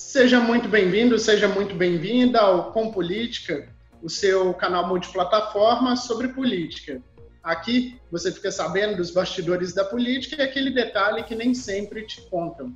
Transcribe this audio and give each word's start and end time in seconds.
Seja 0.00 0.40
muito 0.40 0.66
bem-vindo, 0.66 1.16
seja 1.18 1.46
muito 1.46 1.74
bem-vinda 1.74 2.40
ao 2.40 2.72
Com 2.72 2.90
Política, 2.90 3.68
o 4.02 4.08
seu 4.08 4.52
canal 4.54 4.88
multiplataforma 4.88 5.94
sobre 5.94 6.28
política. 6.28 7.00
Aqui 7.44 8.00
você 8.10 8.32
fica 8.32 8.50
sabendo 8.50 8.96
dos 8.96 9.12
bastidores 9.12 9.72
da 9.72 9.84
política 9.84 10.42
e 10.42 10.44
aquele 10.44 10.70
detalhe 10.70 11.22
que 11.22 11.36
nem 11.36 11.54
sempre 11.54 12.04
te 12.06 12.22
contam. 12.22 12.74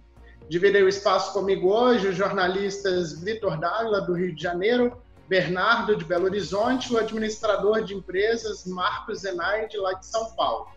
Dividem 0.49 0.85
o 0.85 0.89
espaço 0.89 1.33
comigo 1.33 1.69
hoje 1.71 2.09
os 2.09 2.15
jornalistas 2.15 3.19
Vitor 3.21 3.59
Dávila, 3.59 4.03
do 4.03 4.13
Rio 4.13 4.33
de 4.33 4.41
Janeiro, 4.41 5.03
Bernardo, 5.27 5.97
de 5.97 6.05
Belo 6.05 6.27
Horizonte, 6.27 6.93
o 6.93 6.99
administrador 6.99 7.83
de 7.83 7.95
empresas 7.95 8.65
Marcos 8.67 9.21
Zenaide, 9.21 9.79
lá 9.79 9.95
de 9.95 10.07
São 10.07 10.33
Paulo. 10.37 10.69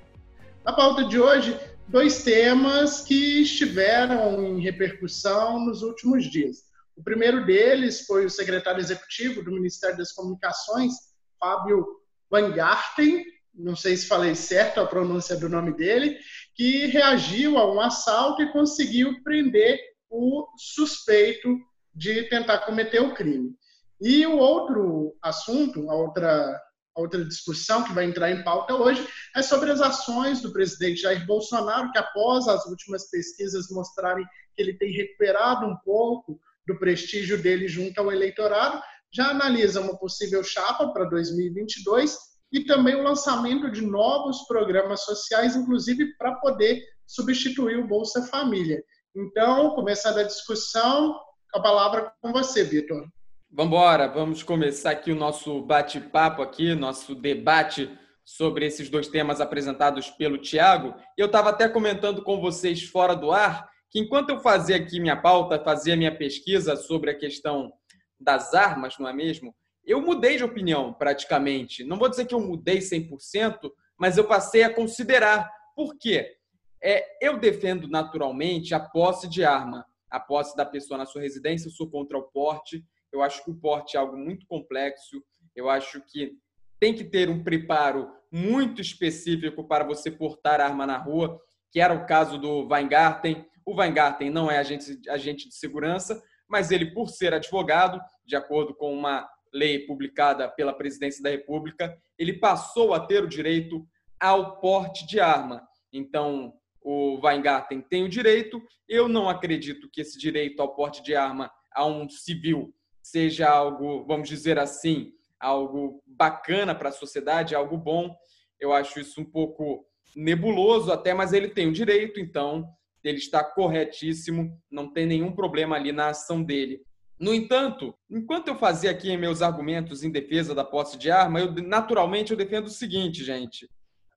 Na 0.64 0.74
pauta 0.74 1.04
de 1.04 1.20
hoje, 1.20 1.56
dois 1.88 2.24
temas 2.24 3.02
que 3.02 3.42
estiveram 3.42 4.44
em 4.44 4.62
repercussão 4.62 5.66
nos 5.66 5.82
últimos 5.82 6.30
dias. 6.30 6.64
O 6.96 7.04
primeiro 7.04 7.46
deles 7.46 8.06
foi 8.06 8.26
o 8.26 8.30
secretário 8.30 8.80
executivo 8.80 9.44
do 9.44 9.52
Ministério 9.52 9.98
das 9.98 10.12
Comunicações, 10.12 10.94
Fábio 11.40 11.86
Van 12.30 12.52
Garten, 12.52 13.24
não 13.54 13.76
sei 13.76 13.96
se 13.96 14.08
falei 14.08 14.36
certo 14.36 14.80
a 14.80 14.86
pronúncia 14.86 15.36
do 15.36 15.50
nome 15.50 15.74
dele, 15.74 16.18
que 16.54 16.86
reagiu 16.88 17.58
a 17.58 17.72
um 17.72 17.80
assalto 17.80 18.42
e 18.42 18.52
conseguiu 18.52 19.24
prender 19.24 19.80
o 20.10 20.48
suspeito 20.58 21.58
de 21.94 22.24
tentar 22.24 22.60
cometer 22.60 23.00
o 23.02 23.14
crime. 23.14 23.56
E 24.00 24.26
o 24.28 24.38
outro 24.38 25.16
assunto, 25.22 25.90
a 25.90 25.96
outra, 25.96 26.62
outra 27.02 27.24
discussão 27.24 27.84
que 27.84 27.94
vai 27.94 28.06
entrar 28.06 28.32
em 28.32 28.44
pauta 28.44 28.74
hoje, 28.74 29.08
é 29.36 29.42
sobre 29.42 29.72
as 29.72 29.82
ações 29.82 30.42
do 30.42 30.52
presidente 30.52 31.02
Jair 31.02 31.26
Bolsonaro, 31.26 31.92
que 31.92 31.98
após 31.98 32.48
as 32.48 32.66
últimas 32.66 33.10
pesquisas 33.10 33.70
mostrarem 33.70 34.26
que 34.56 34.62
ele 34.62 34.74
tem 34.74 34.92
recuperado 34.92 35.66
um 35.66 35.78
pouco 35.86 36.40
do 36.68 36.78
prestígio 36.80 37.42
dele 37.42 37.68
junto 37.68 38.00
ao 38.00 38.12
eleitorado, 38.12 38.82
já 39.12 39.30
analisa 39.30 39.80
uma 39.80 39.98
possível 39.98 40.44
chapa 40.44 40.92
para 40.92 41.06
2022 41.06 42.18
e 42.52 42.66
também 42.66 42.96
o 42.96 43.04
lançamento 43.04 43.72
de 43.72 43.82
novos 43.82 44.44
programas 44.48 45.02
sociais, 45.02 45.56
inclusive 45.56 46.18
para 46.18 46.36
poder 46.36 46.82
substituir 47.06 47.78
o 47.78 47.88
Bolsa 47.88 48.24
Família. 48.24 48.84
Então, 49.16 49.72
começando 49.72 50.20
a 50.20 50.24
discussão, 50.24 51.18
a 51.54 51.60
palavra 51.60 52.12
com 52.22 52.32
você, 52.32 52.64
Vitor. 52.64 53.08
Vamos 53.50 53.74
embora, 53.74 54.08
vamos 54.10 54.44
começar 54.44 54.92
aqui 54.92 55.10
o 55.10 55.16
nosso 55.16 55.62
bate-papo 55.62 56.42
aqui, 56.42 56.76
nosso 56.76 57.16
debate 57.16 57.90
sobre 58.26 58.66
esses 58.66 58.90
dois 58.90 59.08
temas 59.08 59.40
apresentados 59.40 60.10
pelo 60.10 60.38
Tiago. 60.38 60.94
Eu 61.18 61.28
estava 61.28 61.52
até 61.52 61.70
comentando 61.70 62.22
com 62.22 62.42
vocês 62.42 62.84
fora 62.84 63.16
do 63.16 63.32
ar 63.32 63.70
que 63.90 64.00
enquanto 64.00 64.32
eu 64.32 64.40
fazia 64.42 64.76
aqui 64.76 65.00
minha 65.00 65.16
pauta, 65.16 65.64
fazia 65.64 65.96
minha 65.96 66.16
pesquisa 66.16 66.76
sobre 66.76 67.10
a 67.10 67.18
questão 67.18 67.72
das 68.20 68.54
armas, 68.54 68.98
não 69.00 69.08
é 69.08 69.14
mesmo? 69.14 69.56
Eu 69.86 70.02
mudei 70.02 70.36
de 70.36 70.44
opinião 70.44 70.94
praticamente. 70.94 71.86
Não 71.86 71.98
vou 71.98 72.10
dizer 72.10 72.26
que 72.26 72.36
eu 72.36 72.42
mudei 72.42 72.80
100%, 72.80 73.72
mas 73.98 74.18
eu 74.18 74.26
passei 74.26 74.64
a 74.64 74.74
considerar. 74.74 75.50
Por 75.74 75.98
quê? 75.98 76.36
É, 76.84 77.26
eu 77.26 77.40
defendo 77.40 77.88
naturalmente 77.88 78.76
a 78.76 78.80
posse 78.80 79.26
de 79.30 79.46
arma, 79.46 79.86
a 80.12 80.20
posse 80.20 80.56
da 80.58 80.66
pessoa 80.66 80.98
na 80.98 81.06
sua 81.06 81.22
residência. 81.22 81.70
Eu 81.70 81.72
sou 81.72 81.90
contra 81.90 82.18
o 82.18 82.24
porte. 82.24 82.84
Eu 83.12 83.22
acho 83.22 83.44
que 83.44 83.52
o 83.52 83.56
porte 83.56 83.96
é 83.96 84.00
algo 84.00 84.18
muito 84.18 84.46
complexo. 84.48 85.24
Eu 85.56 85.70
acho 85.70 86.02
que 86.02 86.34
tem 86.80 86.94
que 86.94 87.04
ter 87.04 87.30
um 87.30 87.44
preparo 87.44 88.12
muito 88.32 88.82
específico 88.82 89.68
para 89.68 89.84
você 89.84 90.12
portar 90.12 90.62
arma 90.62 90.86
na 90.86 90.98
rua, 90.98 91.40
que 91.72 91.80
era 91.80 91.94
o 91.94 92.06
caso 92.06 92.38
do 92.38 92.68
Weingarten. 92.68 93.46
O 93.66 93.76
Weingarten 93.76 94.30
não 94.30 94.50
é 94.52 94.58
agente, 94.58 95.02
agente 95.10 95.48
de 95.48 95.56
segurança, 95.56 96.22
mas 96.48 96.72
ele, 96.72 96.94
por 96.94 97.10
ser 97.10 97.34
advogado, 97.34 98.00
de 98.26 98.36
acordo 98.36 98.74
com 98.74 98.94
uma 98.94 99.28
lei 99.54 99.80
publicada 99.86 100.48
pela 100.50 100.74
Presidência 100.74 101.24
da 101.24 101.30
República, 101.30 101.98
ele 102.18 102.34
passou 102.34 102.94
a 102.94 103.00
ter 103.00 103.24
o 103.24 103.28
direito 103.28 103.88
ao 104.20 104.60
porte 104.60 105.06
de 105.06 105.20
arma. 105.20 105.68
Então, 105.92 106.54
o 106.82 107.20
Weingarten 107.24 107.82
tem 107.82 108.04
o 108.04 108.10
direito. 108.10 108.62
Eu 108.88 109.08
não 109.08 109.28
acredito 109.28 109.90
que 109.92 110.02
esse 110.02 110.18
direito 110.18 110.62
ao 110.62 110.76
porte 110.76 111.04
de 111.04 111.16
arma 111.16 111.52
a 111.74 111.86
um 111.86 112.10
civil 112.10 112.74
seja 113.10 113.50
algo, 113.50 114.06
vamos 114.06 114.28
dizer 114.28 114.60
assim, 114.60 115.14
algo 115.40 116.04
bacana 116.06 116.76
para 116.76 116.90
a 116.90 116.92
sociedade, 116.94 117.56
algo 117.56 117.78
bom. 117.78 118.14
Eu 118.60 118.74
acho 118.74 119.00
isso 119.00 119.22
um 119.22 119.26
pouco 119.26 119.86
nebuloso 120.16 120.92
até, 120.92 121.14
mas 121.14 121.32
ele 121.32 121.48
tem 121.48 121.68
o 121.68 121.74
direito, 121.74 122.20
então 122.20 122.68
ele 123.04 123.18
está 123.18 123.44
corretíssimo, 123.44 124.60
não 124.70 124.92
tem 124.92 125.06
nenhum 125.06 125.32
problema 125.32 125.76
ali 125.76 125.92
na 125.92 126.10
ação 126.10 126.44
dele. 126.44 126.82
No 127.20 127.34
entanto, 127.34 127.96
enquanto 128.10 128.50
eu 128.50 128.56
fazia 128.58 128.92
aqui 128.92 129.16
meus 129.16 129.42
argumentos 129.42 130.04
em 130.04 130.12
defesa 130.12 130.54
da 130.54 130.64
posse 130.64 130.98
de 130.98 131.10
arma, 131.10 131.40
eu 131.40 131.52
naturalmente 131.64 132.32
eu 132.32 132.38
defendo 132.38 132.68
o 132.68 132.72
seguinte, 132.72 133.24
gente: 133.24 133.70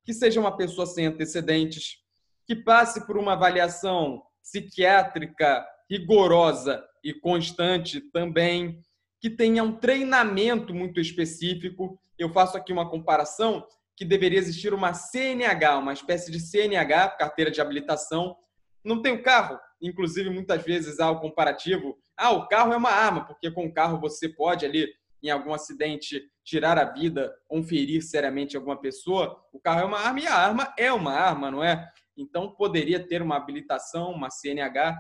que 0.04 0.12
seja 0.12 0.40
uma 0.40 0.56
pessoa 0.56 0.86
sem 0.86 1.06
antecedentes, 1.06 1.98
que 2.46 2.56
passe 2.56 3.06
por 3.06 3.16
uma 3.16 3.34
avaliação 3.34 4.22
psiquiátrica 4.42 5.64
rigorosa 5.90 6.84
e 7.02 7.12
constante 7.12 8.00
também, 8.00 8.80
que 9.20 9.28
tenha 9.28 9.64
um 9.64 9.72
treinamento 9.72 10.74
muito 10.74 11.00
específico. 11.00 11.98
Eu 12.18 12.30
faço 12.30 12.56
aqui 12.56 12.72
uma 12.72 12.88
comparação 12.88 13.66
que 13.96 14.04
deveria 14.04 14.38
existir 14.38 14.72
uma 14.72 14.94
CNH, 14.94 15.78
uma 15.78 15.92
espécie 15.92 16.30
de 16.30 16.40
CNH, 16.40 17.16
carteira 17.18 17.50
de 17.50 17.60
habilitação. 17.60 18.36
Não 18.84 19.02
tem 19.02 19.12
o 19.12 19.22
carro, 19.22 19.58
inclusive 19.82 20.30
muitas 20.30 20.62
vezes 20.62 21.00
há 21.00 21.10
o 21.10 21.20
comparativo 21.20 21.98
ah, 22.20 22.32
o 22.32 22.46
carro 22.46 22.74
é 22.74 22.76
uma 22.76 22.90
arma, 22.90 23.24
porque 23.24 23.50
com 23.50 23.64
o 23.64 23.72
carro 23.72 23.98
você 23.98 24.28
pode 24.28 24.66
ali, 24.66 24.86
em 25.22 25.30
algum 25.30 25.54
acidente, 25.54 26.22
tirar 26.44 26.76
a 26.76 26.84
vida 26.84 27.34
ou 27.48 27.62
ferir 27.62 28.02
seriamente 28.02 28.58
alguma 28.58 28.78
pessoa. 28.78 29.42
O 29.50 29.58
carro 29.58 29.80
é 29.80 29.84
uma 29.86 29.98
arma 29.98 30.20
e 30.20 30.26
a 30.26 30.34
arma 30.34 30.74
é 30.76 30.92
uma 30.92 31.14
arma, 31.14 31.50
não 31.50 31.64
é? 31.64 31.90
Então 32.14 32.54
poderia 32.54 33.00
ter 33.00 33.22
uma 33.22 33.36
habilitação, 33.38 34.12
uma 34.12 34.28
CNH, 34.28 34.98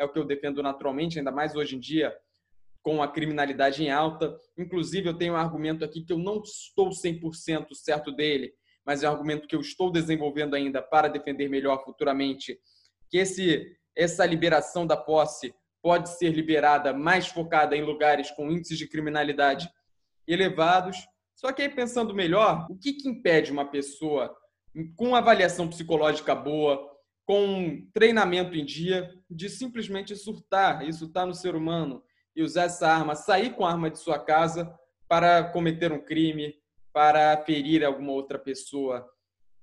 é 0.00 0.04
o 0.04 0.08
que 0.08 0.18
eu 0.18 0.24
defendo 0.24 0.62
naturalmente, 0.62 1.18
ainda 1.18 1.30
mais 1.30 1.54
hoje 1.54 1.76
em 1.76 1.78
dia, 1.78 2.16
com 2.82 3.02
a 3.02 3.08
criminalidade 3.08 3.84
em 3.84 3.90
alta. 3.90 4.34
Inclusive, 4.56 5.08
eu 5.08 5.14
tenho 5.14 5.34
um 5.34 5.36
argumento 5.36 5.84
aqui 5.84 6.02
que 6.02 6.12
eu 6.12 6.18
não 6.18 6.40
estou 6.40 6.88
100% 6.88 7.74
certo 7.74 8.10
dele, 8.10 8.54
mas 8.84 9.02
é 9.02 9.08
um 9.08 9.12
argumento 9.12 9.46
que 9.46 9.54
eu 9.54 9.60
estou 9.60 9.92
desenvolvendo 9.92 10.54
ainda 10.54 10.80
para 10.80 11.06
defender 11.06 11.50
melhor 11.50 11.84
futuramente, 11.84 12.58
que 13.10 13.18
esse 13.18 13.76
essa 13.94 14.24
liberação 14.24 14.86
da 14.86 14.96
posse 14.96 15.52
pode 15.82 16.08
ser 16.16 16.30
liberada 16.30 16.94
mais 16.94 17.26
focada 17.26 17.76
em 17.76 17.82
lugares 17.82 18.30
com 18.30 18.50
índices 18.50 18.78
de 18.78 18.88
criminalidade 18.88 19.68
elevados. 20.26 20.96
Só 21.34 21.52
que 21.52 21.60
aí, 21.60 21.68
pensando 21.68 22.14
melhor, 22.14 22.66
o 22.70 22.78
que, 22.78 22.94
que 22.94 23.08
impede 23.08 23.52
uma 23.52 23.66
pessoa 23.66 24.34
com 24.96 25.14
avaliação 25.14 25.68
psicológica 25.68 26.34
boa, 26.34 26.89
com 27.30 27.86
treinamento 27.92 28.56
em 28.56 28.64
dia, 28.64 29.14
de 29.30 29.48
simplesmente 29.48 30.16
surtar? 30.16 30.84
Isso 30.88 31.04
está 31.04 31.24
no 31.24 31.32
ser 31.32 31.54
humano. 31.54 32.02
E 32.34 32.42
usar 32.42 32.64
essa 32.64 32.88
arma, 32.88 33.14
sair 33.14 33.54
com 33.54 33.64
a 33.64 33.70
arma 33.70 33.88
de 33.88 34.00
sua 34.00 34.18
casa 34.18 34.76
para 35.06 35.44
cometer 35.44 35.92
um 35.92 36.04
crime, 36.04 36.56
para 36.92 37.36
ferir 37.44 37.84
alguma 37.84 38.10
outra 38.10 38.36
pessoa. 38.36 39.08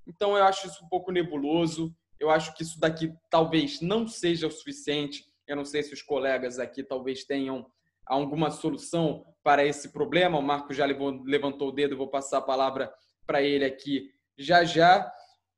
Então, 0.08 0.38
eu 0.38 0.46
acho 0.46 0.68
isso 0.68 0.86
um 0.86 0.88
pouco 0.88 1.12
nebuloso. 1.12 1.94
Eu 2.18 2.30
acho 2.30 2.56
que 2.56 2.64
isso 2.64 2.80
daqui 2.80 3.14
talvez 3.30 3.82
não 3.82 4.08
seja 4.08 4.48
o 4.48 4.52
suficiente 4.52 5.26
eu 5.48 5.56
não 5.56 5.64
sei 5.64 5.82
se 5.82 5.94
os 5.94 6.02
colegas 6.02 6.60
aqui 6.60 6.84
talvez 6.84 7.24
tenham 7.24 7.66
alguma 8.06 8.52
solução 8.52 9.26
para 9.42 9.66
esse 9.66 9.94
problema. 9.94 10.38
O 10.38 10.42
Marco 10.42 10.74
já 10.74 10.86
levantou 10.86 11.70
o 11.70 11.72
dedo, 11.72 11.96
vou 11.96 12.10
passar 12.10 12.40
a 12.40 12.42
palavra 12.42 12.94
para 13.26 13.42
ele 13.42 13.64
aqui 13.64 14.12
já 14.38 14.66
já. 14.66 15.10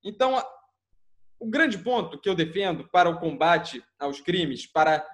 Então, 0.04 0.42
o 1.40 1.50
grande 1.50 1.78
ponto 1.78 2.20
que 2.20 2.28
eu 2.28 2.36
defendo 2.36 2.88
para 2.92 3.10
o 3.10 3.20
combate 3.20 3.82
aos 3.98 4.20
crimes, 4.20 4.66
para 4.66 5.06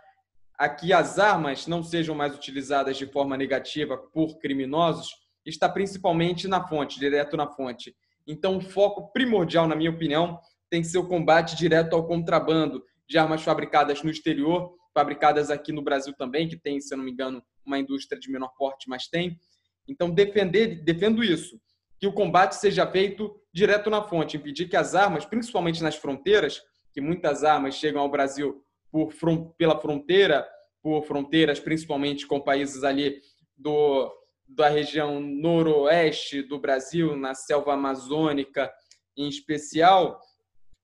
que 0.79 0.91
as 0.91 1.19
armas 1.19 1.67
não 1.67 1.83
sejam 1.83 2.15
mais 2.15 2.33
utilizadas 2.33 2.97
de 2.97 3.05
forma 3.05 3.37
negativa 3.37 3.97
por 3.97 4.39
criminosos, 4.39 5.09
está 5.45 5.69
principalmente 5.69 6.47
na 6.47 6.67
fonte, 6.67 6.99
direto 6.99 7.37
na 7.37 7.47
fonte. 7.47 7.95
Então, 8.25 8.57
o 8.57 8.61
foco 8.61 9.11
primordial, 9.11 9.67
na 9.67 9.75
minha 9.75 9.91
opinião, 9.91 10.39
tem 10.69 10.81
que 10.81 10.87
ser 10.87 10.97
o 10.97 11.07
combate 11.07 11.55
direto 11.55 11.95
ao 11.95 12.07
contrabando, 12.07 12.83
de 13.07 13.19
armas 13.19 13.43
fabricadas 13.43 14.01
no 14.01 14.09
exterior, 14.09 14.73
fabricadas 14.91 15.51
aqui 15.51 15.71
no 15.71 15.83
Brasil 15.83 16.13
também, 16.17 16.47
que 16.47 16.57
tem, 16.57 16.81
se 16.81 16.91
eu 16.91 16.97
não 16.97 17.05
me 17.05 17.11
engano, 17.11 17.43
uma 17.63 17.77
indústria 17.77 18.19
de 18.19 18.31
menor 18.31 18.49
porte, 18.57 18.89
mas 18.89 19.07
tem. 19.07 19.39
Então, 19.87 20.09
defender, 20.09 20.83
defendo 20.83 21.23
isso, 21.23 21.59
que 21.99 22.07
o 22.07 22.13
combate 22.13 22.55
seja 22.55 22.85
feito 22.85 23.33
direto 23.53 23.89
na 23.89 24.01
fonte, 24.01 24.37
impedir 24.37 24.67
que 24.67 24.75
as 24.75 24.95
armas, 24.95 25.25
principalmente 25.25 25.81
nas 25.81 25.95
fronteiras, 25.95 26.61
que 26.93 27.01
muitas 27.01 27.43
armas 27.43 27.75
chegam 27.75 28.01
ao 28.01 28.09
Brasil 28.09 28.63
por, 28.91 29.13
pela 29.57 29.79
fronteira, 29.79 30.47
por 30.81 31.03
fronteiras, 31.03 31.59
principalmente 31.59 32.27
com 32.27 32.39
países 32.39 32.83
ali 32.83 33.19
do, 33.57 34.11
da 34.47 34.69
região 34.69 35.19
noroeste 35.19 36.41
do 36.41 36.59
Brasil, 36.59 37.15
na 37.15 37.33
selva 37.33 37.73
amazônica 37.73 38.71
em 39.17 39.27
especial, 39.27 40.19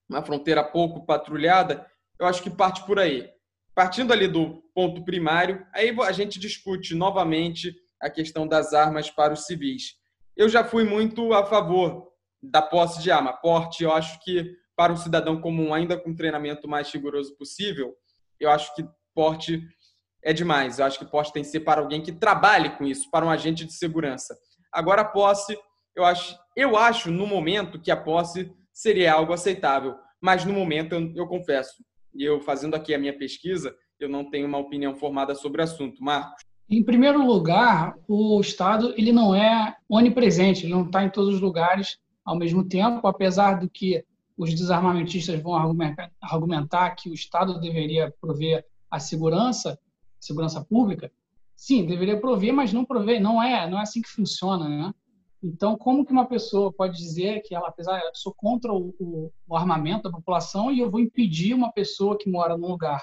uma 0.10 0.24
fronteira 0.24 0.64
pouco 0.64 1.06
patrulhada, 1.06 1.86
eu 2.20 2.26
acho 2.26 2.42
que 2.42 2.50
parte 2.50 2.86
por 2.86 3.00
aí. 3.00 3.30
partindo 3.74 4.12
ali 4.12 4.28
do 4.28 4.62
ponto 4.76 5.04
primário, 5.04 5.66
aí 5.74 5.96
a 6.02 6.12
gente 6.12 6.38
discute 6.38 6.94
novamente 6.94 7.74
a 8.02 8.10
questão 8.10 8.46
das 8.46 8.74
armas 8.74 9.10
para 9.10 9.34
os 9.34 9.46
civis. 9.46 9.96
Eu 10.36 10.50
já 10.50 10.64
fui 10.64 10.84
muito 10.84 11.34
a 11.34 11.46
favor 11.46 12.12
da 12.42 12.62
posse 12.62 13.02
de 13.02 13.12
arma. 13.12 13.34
Porte, 13.34 13.84
eu 13.84 13.92
acho 13.92 14.20
que 14.24 14.56
para 14.76 14.94
um 14.94 14.98
cidadão 14.98 15.40
comum, 15.40 15.74
ainda 15.74 15.98
com 15.98 16.16
treinamento 16.16 16.68
mais 16.68 16.92
rigoroso 16.92 17.36
possível, 17.38 17.94
eu 18.40 18.50
acho 18.50 18.74
que 18.76 18.84
porte 19.14 19.62
é 20.24 20.34
demais. 20.34 20.80
Eu 20.80 20.86
acho 20.86 20.98
que 20.98 21.06
porte 21.06 21.34
tem 21.34 21.44
que 21.44 21.50
ser 21.50 21.62
para 21.62 21.82
alguém 21.82 22.02
que 22.02 22.12
trabalhe 22.12 22.76
com 22.78 22.86
isso, 22.86 23.10
para 23.12 23.26
um 23.26 23.30
agente 23.30 23.66
de 23.66 23.74
segurança. 23.74 24.36
Agora, 24.72 25.02
a 25.02 25.06
posse, 25.06 25.58
eu 25.96 26.04
acho, 26.04 26.38
eu 26.56 26.78
acho 26.78 27.12
no 27.12 27.28
momento 27.28 27.80
que 27.80 27.92
a 27.92 27.98
posse 27.98 28.52
seria 28.74 29.14
algo 29.14 29.34
aceitável, 29.34 29.96
mas 30.22 30.46
no 30.46 30.54
momento 30.54 30.96
eu, 30.96 31.14
eu 31.16 31.28
confesso, 31.28 31.84
e 32.16 32.24
eu 32.24 32.40
fazendo 32.42 32.76
aqui 32.76 32.94
a 32.94 32.98
minha 32.98 33.18
pesquisa, 33.18 33.76
eu 34.00 34.10
não 34.10 34.30
tenho 34.30 34.48
uma 34.48 34.58
opinião 34.58 34.96
formada 34.96 35.36
sobre 35.36 35.62
o 35.62 35.64
assunto. 35.64 36.04
Marcos? 36.04 36.44
Em 36.70 36.84
primeiro 36.84 37.26
lugar, 37.26 37.96
o 38.08 38.40
Estado 38.40 38.94
ele 38.98 39.12
não 39.12 39.36
é 39.36 39.76
onipresente, 39.90 40.66
ele 40.66 40.74
não 40.74 40.86
está 40.86 41.04
em 41.04 41.10
todos 41.10 41.36
os 41.36 41.42
lugares 41.42 41.98
ao 42.24 42.38
mesmo 42.38 42.64
tempo, 42.64 43.06
apesar 43.08 43.60
do 43.60 43.70
que 43.70 44.06
os 44.38 44.52
desarmamentistas 44.52 45.40
vão 45.42 45.54
argumentar 46.22 46.92
que 46.92 47.10
o 47.10 47.14
Estado 47.14 47.60
deveria 47.60 48.14
prover 48.22 48.66
a 48.90 49.00
segurança, 49.00 49.78
segurança 50.20 50.64
pública. 50.64 51.12
Sim, 51.56 51.86
deveria 51.86 52.20
prover, 52.20 52.54
mas 52.54 52.74
não 52.74 52.84
prover, 52.84 53.22
não 53.22 53.42
é, 53.42 53.70
não 53.70 53.78
é 53.78 53.82
assim 53.82 54.02
que 54.02 54.10
funciona, 54.10 54.68
né? 54.68 54.94
Então, 55.44 55.76
como 55.76 56.06
que 56.06 56.12
uma 56.12 56.26
pessoa 56.26 56.72
pode 56.72 56.98
dizer 56.98 57.42
que 57.42 57.56
ela, 57.56 57.68
apesar, 57.68 58.00
eu 58.00 58.12
sou 58.14 58.34
contra 58.34 58.72
o, 58.72 58.94
o, 59.00 59.32
o, 59.48 59.56
armamento 59.56 60.04
da 60.04 60.12
população 60.12 60.72
e 60.72 60.80
eu 60.80 60.90
vou 60.90 61.00
impedir 61.00 61.54
uma 61.54 61.72
pessoa 61.72 62.18
que 62.18 62.30
mora 62.30 62.56
num 62.56 62.68
lugar 62.68 63.02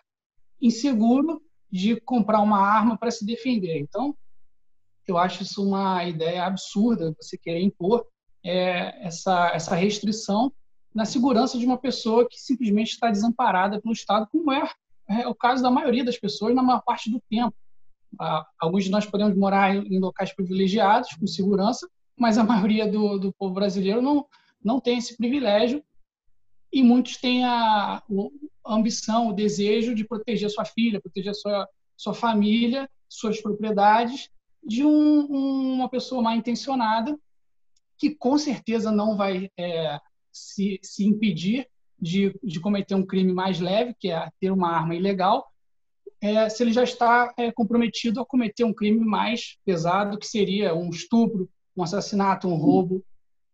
inseguro 0.61 1.43
de 1.71 2.01
comprar 2.01 2.41
uma 2.41 2.59
arma 2.59 2.97
para 2.97 3.11
se 3.11 3.25
defender? 3.25 3.79
Então, 3.79 4.17
eu 5.07 5.17
acho 5.17 5.43
isso 5.43 5.67
uma 5.67 6.05
ideia 6.05 6.45
absurda, 6.45 7.15
você 7.21 7.37
querer 7.37 7.63
impor 7.63 8.07
é, 8.45 9.07
essa, 9.07 9.51
essa 9.55 9.75
restrição 9.75 10.53
na 10.95 11.05
segurança 11.05 11.59
de 11.59 11.67
uma 11.67 11.79
pessoa 11.79 12.29
que 12.29 12.39
simplesmente 12.39 12.91
está 12.91 13.11
desamparada 13.11 13.81
pelo 13.81 13.93
Estado, 13.93 14.29
como 14.31 14.53
é, 14.53 14.69
é 15.09 15.29
o 15.29 15.35
caso 15.35 15.63
da 15.63 15.71
maioria 15.71 16.05
das 16.05 16.19
pessoas 16.19 16.55
na 16.55 16.63
maior 16.63 16.83
parte 16.83 17.11
do 17.11 17.23
tempo. 17.29 17.55
Ah, 18.21 18.47
alguns 18.59 18.85
de 18.85 18.91
nós 18.91 19.07
podemos 19.07 19.37
morar 19.37 19.75
em 19.75 19.99
locais 19.99 20.35
privilegiados, 20.35 21.11
com 21.15 21.27
segurança, 21.27 21.89
mas 22.17 22.37
a 22.39 22.45
maioria 22.45 22.91
do, 22.91 23.19
do 23.19 23.33
povo 23.33 23.55
brasileiro 23.55 24.03
não, 24.03 24.27
não 24.63 24.81
tem 24.81 24.99
esse 24.99 25.17
privilégio 25.17 25.83
e 26.73 26.83
muitos 26.83 27.17
têm 27.17 27.45
a, 27.45 28.03
a 28.69 28.75
ambição, 28.75 29.29
o 29.29 29.33
desejo 29.33 29.95
de 29.95 30.05
proteger 30.05 30.51
sua 30.51 30.65
filha, 30.65 31.01
proteger 31.01 31.35
sua, 31.35 31.67
sua 31.97 32.15
família, 32.15 32.89
suas 33.09 33.41
propriedades 33.41 34.29
de 34.63 34.85
um, 34.85 35.27
uma 35.75 35.89
pessoa 35.89 36.21
mal 36.21 36.37
intencionada 36.37 37.19
que 37.97 38.15
com 38.15 38.37
certeza 38.39 38.93
não 38.93 39.17
vai 39.17 39.51
é, 39.59 39.99
se, 40.31 40.79
se 40.83 41.05
impedir 41.05 41.67
de, 42.01 42.39
de 42.45 42.61
cometer 42.61 42.95
um 42.95 43.05
crime 43.05 43.33
mais 43.33 43.59
leve, 43.59 43.95
que 43.99 44.11
é 44.11 44.31
ter 44.41 44.53
uma 44.53 44.71
arma 44.71 44.95
ilegal, 44.95 45.51
é, 46.21 46.49
se 46.49 46.63
ele 46.63 46.73
já 46.73 46.85
está 46.85 47.33
é, 47.37 47.51
comprometido 47.51 48.21
a 48.21 48.27
cometer 48.27 48.65
um 48.65 48.75
crime 48.75 49.05
mais 49.05 49.57
pesado, 49.65 50.19
que 50.19 50.27
seria 50.27 50.75
um 50.75 50.91
estupro, 50.91 51.49
um 51.77 51.83
assassinato, 51.83 52.49
um 52.49 52.55
roubo, 52.55 53.05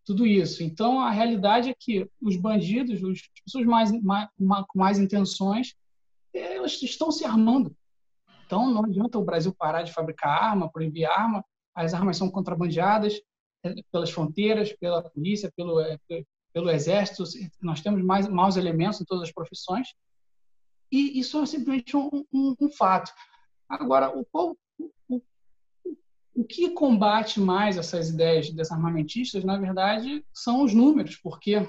tudo 0.04 0.26
isso. 0.26 0.62
Então, 0.62 1.00
a 1.00 1.10
realidade 1.10 1.70
é 1.70 1.74
que 1.78 2.08
os 2.20 2.36
bandidos, 2.36 3.02
as 3.02 3.20
pessoas 3.44 3.64
mais, 3.64 3.90
mais, 4.02 4.28
com 4.38 4.78
mais 4.78 4.98
intenções, 4.98 5.74
elas 6.32 6.80
estão 6.82 7.10
se 7.10 7.24
armando. 7.24 7.74
Então, 8.46 8.70
não 8.70 8.84
adianta 8.84 9.18
o 9.18 9.24
Brasil 9.24 9.54
parar 9.56 9.82
de 9.82 9.92
fabricar 9.92 10.42
arma, 10.42 10.70
proibir 10.70 11.06
arma. 11.06 11.44
As 11.74 11.94
armas 11.94 12.16
são 12.16 12.30
contrabandeadas 12.30 13.20
é, 13.64 13.74
pelas 13.90 14.10
fronteiras, 14.10 14.72
pela 14.74 15.02
polícia, 15.02 15.50
pelo, 15.56 15.80
é, 15.80 15.98
pelo 16.52 16.70
exército. 16.70 17.24
Nós 17.62 17.80
temos 17.80 18.02
mais 18.02 18.28
maus 18.28 18.56
elementos 18.56 19.00
em 19.00 19.04
todas 19.04 19.28
as 19.28 19.32
profissões. 19.32 19.88
E 20.92 21.18
isso 21.18 21.42
é 21.42 21.46
simplesmente 21.46 21.96
um, 21.96 22.24
um, 22.32 22.54
um 22.60 22.70
fato. 22.70 23.10
Agora, 23.68 24.12
o, 24.16 24.26
o, 25.08 25.22
o 26.34 26.44
que 26.44 26.70
combate 26.70 27.40
mais 27.40 27.76
essas 27.76 28.10
ideias 28.10 28.50
desarmamentistas, 28.50 29.44
na 29.44 29.56
verdade, 29.56 30.24
são 30.32 30.64
os 30.64 30.74
números, 30.74 31.16
porque 31.16 31.66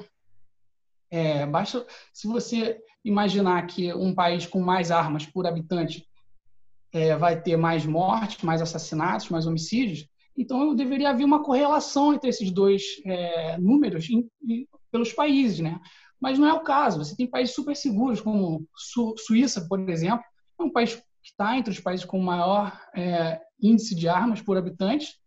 é, 1.12 1.45
basta 1.45 1.85
se 2.12 2.27
você 2.27 2.81
imaginar 3.03 3.67
que 3.67 3.94
um 3.94 4.13
país 4.13 4.47
com 4.47 4.59
mais 4.59 4.89
armas 4.89 5.25
por 5.25 5.45
habitante 5.45 6.07
é, 6.91 7.15
vai 7.15 7.39
ter 7.39 7.57
mais 7.57 7.85
mortes, 7.85 8.44
mais 8.44 8.62
assassinatos, 8.62 9.29
mais 9.29 9.45
homicídios, 9.45 10.07
então 10.38 10.75
deveria 10.75 11.12
haver 11.12 11.23
uma 11.23 11.44
correlação 11.44 12.13
entre 12.13 12.29
esses 12.29 12.51
dois 12.51 12.83
é, 13.06 13.57
números 13.57 14.09
em, 14.09 14.27
em, 14.47 14.67
pelos 14.91 15.13
países, 15.13 15.59
né? 15.59 15.79
Mas 16.19 16.39
não 16.39 16.47
é 16.47 16.53
o 16.53 16.63
caso. 16.63 16.97
Você 16.97 17.15
tem 17.15 17.27
países 17.27 17.53
super 17.53 17.75
seguros, 17.75 18.19
como 18.19 18.67
Su 18.75 19.13
Suíça, 19.17 19.65
por 19.67 19.79
exemplo, 19.89 20.25
é 20.59 20.63
um 20.63 20.71
país 20.71 20.95
que 20.95 21.29
está 21.29 21.57
entre 21.57 21.71
os 21.71 21.79
países 21.79 22.06
com 22.06 22.19
maior 22.19 22.77
é, 22.95 23.39
índice 23.67 23.95
de 23.95 24.07
armas 24.07 24.41
por 24.41 24.57
habitante, 24.57 25.19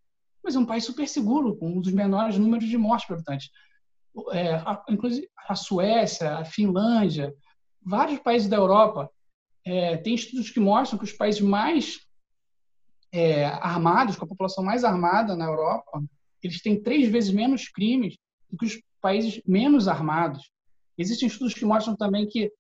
mas 0.43 0.55
é 0.55 0.59
um 0.59 0.67
país 0.67 0.85
super 0.85 1.07
seguro, 1.07 1.57
com 1.57 1.69
um 1.69 1.81
dos 1.81 1.93
menores 1.93 2.39
números 2.39 2.69
de 2.69 2.79
mortes 2.79 3.07
por 3.07 3.15
habitante. 3.15 3.51
É, 4.33 4.55
a, 4.55 4.85
inclusive 4.89 5.29
a 5.49 5.55
Suécia, 5.55 6.39
a 6.39 6.45
Finlândia, 6.45 7.35
vários 7.83 8.19
países 8.21 8.49
da 8.49 8.57
Europa 8.57 9.11
é, 9.65 10.03
estudos 10.09 10.51
que 10.51 10.61
mostram 10.61 10.99
que 10.99 11.05
os 11.05 11.13
países 11.13 11.41
mais 11.41 12.01
é, 13.13 13.45
armados, 13.47 14.17
com 14.17 14.25
a 14.25 14.29
população 14.29 14.65
mais 14.65 14.85
armada 14.85 15.37
na 15.37 15.45
Europa, 15.45 16.03
eles 16.43 16.61
têm 16.63 16.83
três 16.83 17.09
vezes 17.09 17.31
menos 17.31 17.69
crimes 17.69 18.17
do 18.51 18.57
que 18.57 18.67
os 18.67 18.81
países 19.01 19.41
menos 19.47 19.89
armados. 19.89 20.51
Existem 20.97 21.29
estudos 21.29 21.55
que 21.55 21.65
mostram 21.65 21.97
também 21.97 22.27
que 22.27 22.51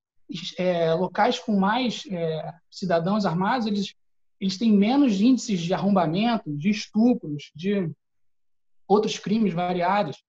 é, 0.58 0.92
locais 0.92 1.38
com 1.38 1.58
mais 1.58 2.04
é, 2.10 2.54
cidadãos 2.70 3.24
armados, 3.24 3.66
eles, 3.66 3.94
eles 4.40 4.58
têm 4.58 4.72
menos 4.72 5.20
índices 5.20 5.60
de 5.60 5.74
arrombamento, 5.74 6.56
de 6.56 6.70
estupros, 6.70 7.50
de 7.54 7.90
outros 8.86 9.18
crimes 9.18 9.52
variados. 9.52 10.22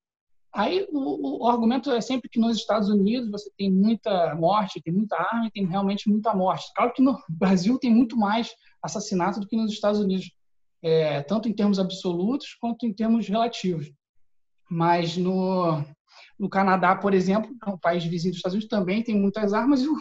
Aí 0.53 0.87
o, 0.91 1.43
o, 1.43 1.47
argumento 1.47 1.91
é 1.91 2.01
sempre 2.01 2.27
que 2.27 2.39
nos 2.39 2.57
Estados 2.57 2.89
Unidos 2.89 3.29
você 3.29 3.51
tem 3.55 3.71
muita 3.71 4.33
morte, 4.35 4.81
tem 4.81 4.93
muita 4.93 5.15
arma 5.15 5.45
e 5.45 5.51
tem 5.51 5.65
realmente 5.65 6.09
muita 6.09 6.33
morte. 6.33 6.71
Claro 6.75 6.91
que 6.91 7.03
no 7.03 7.21
Brasil 7.29 7.77
tem 7.77 7.93
muito 7.93 8.17
mais 8.17 8.51
assassinato 8.81 9.39
do 9.39 9.47
que 9.47 9.55
nos 9.55 9.71
Estados 9.71 9.99
Unidos, 9.99 10.31
é, 10.81 11.21
tanto 11.21 11.47
em 11.47 11.53
termos 11.53 11.77
absolutos 11.77 12.55
quanto 12.59 12.85
em 12.85 12.93
termos 12.93 13.27
relativos. 13.27 13.91
Mas 14.67 15.15
no, 15.17 15.83
no 16.37 16.49
Canadá, 16.49 16.95
por 16.95 17.13
exemplo, 17.13 17.55
é 17.65 17.69
um 17.69 17.77
país 17.77 18.03
vizinho 18.03 18.31
dos 18.31 18.39
Estados 18.39 18.55
Unidos, 18.55 18.69
também 18.69 19.03
tem 19.03 19.19
muitas 19.19 19.53
armas 19.53 19.81
e, 19.81 19.87
o, 19.87 19.95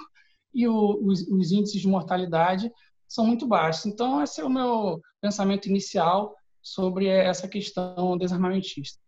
e 0.54 0.68
o, 0.68 0.98
os, 1.04 1.20
os, 1.28 1.52
índices 1.52 1.82
de 1.82 1.88
mortalidade 1.88 2.72
são 3.08 3.24
muito 3.26 3.46
baixos. 3.46 3.86
Então, 3.86 4.22
esse 4.22 4.40
é 4.40 4.44
o 4.44 4.50
meu 4.50 5.00
pensamento 5.20 5.66
inicial 5.66 6.36
sobre 6.62 7.06
essa 7.06 7.48
questão 7.48 8.16
desarmamentista. 8.18 9.00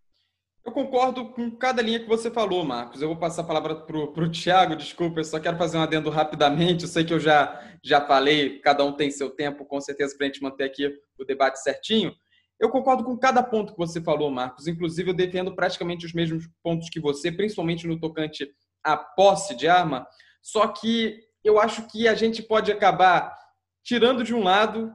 Eu 0.65 0.73
concordo 0.73 1.31
com 1.31 1.51
cada 1.57 1.81
linha 1.81 2.01
que 2.01 2.09
você 2.09 2.31
falou, 2.31 2.65
Marcos. 2.65 3.01
Eu 3.01 3.09
vou 3.09 3.17
passar 3.17 3.43
a 3.43 3.47
palavra 3.47 3.75
para 3.77 3.97
o 3.97 4.31
Tiago, 4.31 4.77
desculpa, 4.77 5.21
eu 5.21 5.25
só 5.25 5.41
quero 5.41 5.57
fazer 5.57 5.79
um 5.79 5.83
adendo 5.83 6.11
rapidamente. 6.11 6.85
Eu 6.85 6.89
sei 6.89 7.05
que 7.05 7.15
eu 7.15 7.21
já, 7.21 7.61
já 7.83 8.01
falei, 8.01 8.59
cada 8.61 8.85
um 8.85 8.93
tem 8.93 9.11
seu 9.11 9.31
tempo, 9.31 9.65
com 9.65 9.81
certeza, 9.81 10.17
para 10.17 10.27
a 10.27 10.29
gente 10.29 10.43
manter 10.43 10.65
aqui 10.65 10.93
o 11.19 11.25
debate 11.25 11.63
certinho. 11.63 12.15
Eu 12.59 12.69
concordo 12.69 13.03
com 13.03 13.17
cada 13.17 13.43
ponto 13.43 13.73
que 13.73 13.79
você 13.79 14.03
falou, 14.03 14.31
Marcos. 14.31 14.67
Inclusive, 14.67 15.11
eu 15.11 15.15
defendo 15.15 15.55
praticamente 15.55 16.05
os 16.05 16.13
mesmos 16.13 16.47
pontos 16.63 16.91
que 16.91 17.01
você, 17.01 17.33
principalmente 17.33 17.87
no 17.87 17.99
tocante 17.99 18.47
à 18.85 18.99
posse 18.99 19.57
de 19.57 19.67
arma. 19.67 20.07
Só 20.43 20.69
que 20.69 21.21
eu 21.43 21.59
acho 21.59 21.89
que 21.89 22.07
a 22.07 22.15
gente 22.15 22.43
pode 22.43 22.71
acabar 22.71 23.35
tirando 23.83 24.23
de 24.25 24.35
um 24.35 24.43
lado 24.43 24.95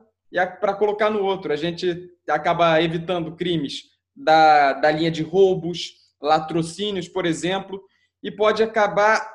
para 0.60 0.74
colocar 0.74 1.10
no 1.10 1.24
outro. 1.24 1.52
A 1.54 1.56
gente 1.56 2.10
acaba 2.28 2.82
evitando 2.82 3.36
crimes 3.36 3.84
da, 4.16 4.74
da 4.74 4.92
linha 4.92 5.12
de 5.12 5.24
roubos, 5.24 5.94
latrocínios, 6.22 7.08
por 7.08 7.26
exemplo, 7.26 7.82
e 8.24 8.32
pode 8.32 8.64
acabar 8.64 9.30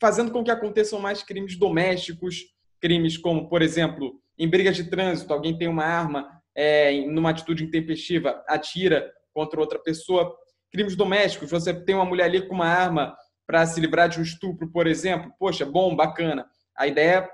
fazendo 0.00 0.30
com 0.30 0.42
que 0.42 0.50
aconteçam 0.50 0.98
mais 0.98 1.22
crimes 1.22 1.56
domésticos, 1.56 2.44
crimes 2.80 3.18
como, 3.18 3.48
por 3.48 3.60
exemplo, 3.60 4.20
em 4.38 4.48
brigas 4.48 4.76
de 4.76 4.84
trânsito, 4.84 5.32
alguém 5.32 5.56
tem 5.56 5.68
uma 5.68 5.84
arma 5.84 6.40
é, 6.54 7.04
numa 7.06 7.30
atitude 7.30 7.64
intempestiva, 7.64 8.42
atira 8.48 9.12
contra 9.34 9.60
outra 9.60 9.78
pessoa. 9.78 10.34
Crimes 10.72 10.96
domésticos, 10.96 11.50
você 11.50 11.74
tem 11.74 11.94
uma 11.94 12.04
mulher 12.04 12.24
ali 12.24 12.46
com 12.46 12.54
uma 12.54 12.66
arma 12.66 13.14
para 13.46 13.66
se 13.66 13.80
livrar 13.80 14.08
de 14.08 14.18
um 14.18 14.22
estupro, 14.22 14.70
por 14.70 14.86
exemplo. 14.86 15.32
Poxa, 15.38 15.66
bom, 15.66 15.94
bacana. 15.94 16.46
A 16.76 16.86
ideia 16.86 17.28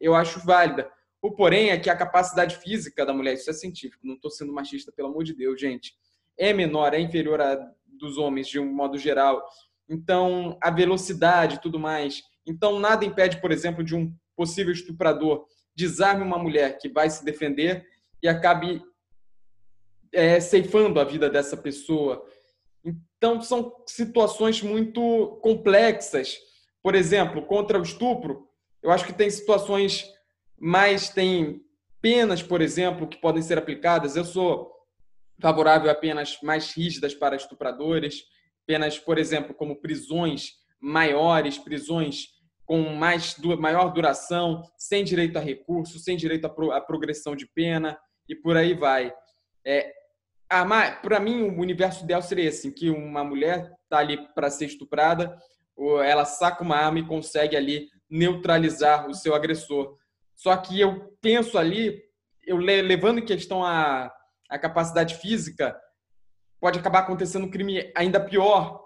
eu 0.00 0.14
acho 0.14 0.44
válida. 0.44 0.88
O 1.22 1.30
porém 1.30 1.70
é 1.70 1.78
que 1.78 1.88
a 1.88 1.96
capacidade 1.96 2.56
física 2.56 3.06
da 3.06 3.14
mulher, 3.14 3.34
isso 3.34 3.48
é 3.48 3.52
científico, 3.52 4.04
não 4.04 4.16
estou 4.16 4.30
sendo 4.30 4.52
machista, 4.52 4.90
pelo 4.90 5.08
amor 5.08 5.22
de 5.22 5.32
Deus, 5.32 5.60
gente, 5.60 5.94
é 6.36 6.52
menor, 6.52 6.92
é 6.92 7.00
inferior 7.00 7.40
à 7.40 7.56
dos 7.86 8.18
homens 8.18 8.48
de 8.48 8.58
um 8.58 8.74
modo 8.74 8.98
geral. 8.98 9.40
Então, 9.88 10.58
a 10.60 10.70
velocidade 10.70 11.60
tudo 11.62 11.78
mais. 11.78 12.22
Então, 12.44 12.80
nada 12.80 13.04
impede, 13.04 13.40
por 13.40 13.52
exemplo, 13.52 13.84
de 13.84 13.94
um 13.94 14.12
possível 14.34 14.72
estuprador 14.72 15.46
desarme 15.74 16.24
uma 16.24 16.38
mulher 16.38 16.78
que 16.78 16.88
vai 16.88 17.08
se 17.08 17.24
defender 17.24 17.86
e 18.20 18.26
acabe 18.26 18.82
é, 20.12 20.40
ceifando 20.40 20.98
a 20.98 21.04
vida 21.04 21.30
dessa 21.30 21.56
pessoa. 21.56 22.26
Então, 22.84 23.40
são 23.40 23.72
situações 23.86 24.60
muito 24.60 25.38
complexas. 25.40 26.36
Por 26.82 26.96
exemplo, 26.96 27.46
contra 27.46 27.78
o 27.78 27.82
estupro, 27.82 28.48
eu 28.82 28.90
acho 28.90 29.06
que 29.06 29.12
tem 29.12 29.30
situações 29.30 30.04
mais, 30.64 31.08
tem 31.08 31.60
penas, 32.00 32.40
por 32.40 32.62
exemplo, 32.62 33.08
que 33.08 33.20
podem 33.20 33.42
ser 33.42 33.58
aplicadas. 33.58 34.14
Eu 34.14 34.24
sou 34.24 34.70
favorável 35.40 35.90
a 35.90 35.94
penas 35.94 36.38
mais 36.40 36.72
rígidas 36.72 37.16
para 37.16 37.34
estupradores, 37.34 38.22
penas, 38.64 38.96
por 38.96 39.18
exemplo, 39.18 39.52
como 39.52 39.80
prisões 39.80 40.52
maiores, 40.80 41.58
prisões 41.58 42.28
com 42.64 42.80
mais, 42.94 43.36
maior 43.58 43.92
duração, 43.92 44.62
sem 44.78 45.02
direito 45.02 45.36
a 45.36 45.40
recurso, 45.40 45.98
sem 45.98 46.16
direito 46.16 46.46
à 46.46 46.80
progressão 46.80 47.34
de 47.34 47.44
pena 47.44 47.98
e 48.28 48.36
por 48.36 48.56
aí 48.56 48.72
vai. 48.72 49.12
É, 49.66 49.92
para 51.02 51.18
mim, 51.18 51.42
o 51.42 51.60
universo 51.60 52.04
ideal 52.04 52.22
seria 52.22 52.44
esse, 52.44 52.70
que 52.70 52.88
uma 52.88 53.24
mulher 53.24 53.72
está 53.82 53.98
ali 53.98 54.16
para 54.32 54.48
ser 54.48 54.66
estuprada, 54.66 55.36
ela 56.04 56.24
saca 56.24 56.62
uma 56.62 56.76
arma 56.76 57.00
e 57.00 57.06
consegue 57.06 57.56
ali 57.56 57.88
neutralizar 58.08 59.08
o 59.08 59.14
seu 59.14 59.34
agressor. 59.34 60.00
Só 60.42 60.56
que 60.56 60.80
eu 60.80 61.16
penso 61.20 61.56
ali, 61.56 62.02
eu 62.44 62.56
levando 62.56 63.18
em 63.18 63.24
questão 63.24 63.64
a, 63.64 64.12
a 64.50 64.58
capacidade 64.58 65.14
física, 65.14 65.78
pode 66.60 66.80
acabar 66.80 66.98
acontecendo 66.98 67.44
um 67.44 67.50
crime 67.50 67.92
ainda 67.96 68.18
pior. 68.18 68.82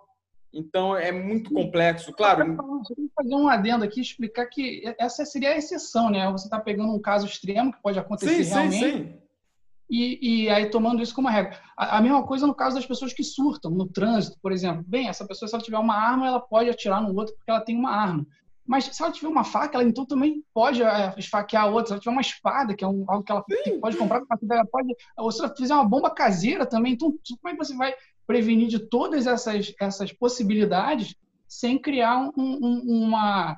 Então 0.52 0.94
é 0.94 1.10
muito 1.10 1.50
complexo, 1.50 2.12
claro. 2.12 2.44
Que 2.86 3.08
fazer 3.14 3.34
um 3.34 3.48
adendo 3.48 3.86
aqui, 3.86 4.02
explicar 4.02 4.44
que 4.46 4.82
essa 4.98 5.24
seria 5.24 5.52
a 5.52 5.56
exceção, 5.56 6.10
né? 6.10 6.30
Você 6.30 6.44
está 6.44 6.60
pegando 6.60 6.92
um 6.92 7.00
caso 7.00 7.26
extremo 7.26 7.72
que 7.72 7.80
pode 7.80 7.98
acontecer 7.98 8.44
sim, 8.44 8.50
realmente. 8.50 8.78
Sim, 8.78 9.04
sim 9.04 9.26
e, 9.88 10.44
e 10.44 10.50
aí 10.50 10.68
tomando 10.68 11.00
isso 11.00 11.14
como 11.14 11.28
regra. 11.28 11.58
A, 11.74 11.96
a, 11.96 12.02
mesma 12.02 12.22
coisa 12.26 12.46
no 12.46 12.54
caso 12.54 12.76
das 12.76 12.84
pessoas 12.84 13.14
que 13.14 13.24
surtam 13.24 13.70
no 13.70 13.86
trânsito, 13.86 14.36
por 14.42 14.52
exemplo. 14.52 14.84
Bem, 14.86 15.08
essa 15.08 15.26
pessoa, 15.26 15.48
se 15.48 15.54
ela 15.54 15.64
tiver 15.64 15.78
uma 15.78 15.94
arma, 15.94 16.26
ela 16.26 16.40
pode 16.40 16.68
atirar 16.68 17.00
no 17.00 17.16
outro 17.16 17.34
porque 17.34 17.50
ela 17.50 17.60
tem 17.60 17.76
uma 17.76 17.90
arma. 17.90 18.26
Mas 18.66 18.84
se 18.84 19.02
ela 19.02 19.12
tiver 19.12 19.28
uma 19.28 19.44
faca, 19.44 19.78
ela 19.78 19.88
então 19.88 20.04
também 20.04 20.42
pode 20.52 20.82
é, 20.82 21.14
esfaquear 21.16 21.64
a 21.64 21.66
outra. 21.66 21.86
Se 21.86 21.92
ela 21.92 22.00
tiver 22.00 22.12
uma 22.12 22.20
espada, 22.20 22.74
que 22.74 22.84
é 22.84 22.88
um, 22.88 23.04
algo 23.06 23.22
que 23.22 23.32
ela 23.32 23.44
pode 23.80 23.96
comprar, 23.96 24.22
ela 24.50 24.66
pode. 24.66 24.94
Ou 25.16 25.30
se 25.30 25.40
ela 25.40 25.54
fizer 25.54 25.74
uma 25.74 25.88
bomba 25.88 26.10
caseira 26.10 26.66
também, 26.66 26.94
então 26.94 27.10
como 27.40 27.48
é 27.48 27.52
que 27.52 27.64
você 27.64 27.74
vai 27.74 27.94
prevenir 28.26 28.68
de 28.68 28.80
todas 28.80 29.26
essas, 29.26 29.72
essas 29.80 30.12
possibilidades 30.12 31.14
sem 31.46 31.78
criar 31.78 32.18
um, 32.18 32.32
um, 32.36 33.04
uma, 33.04 33.56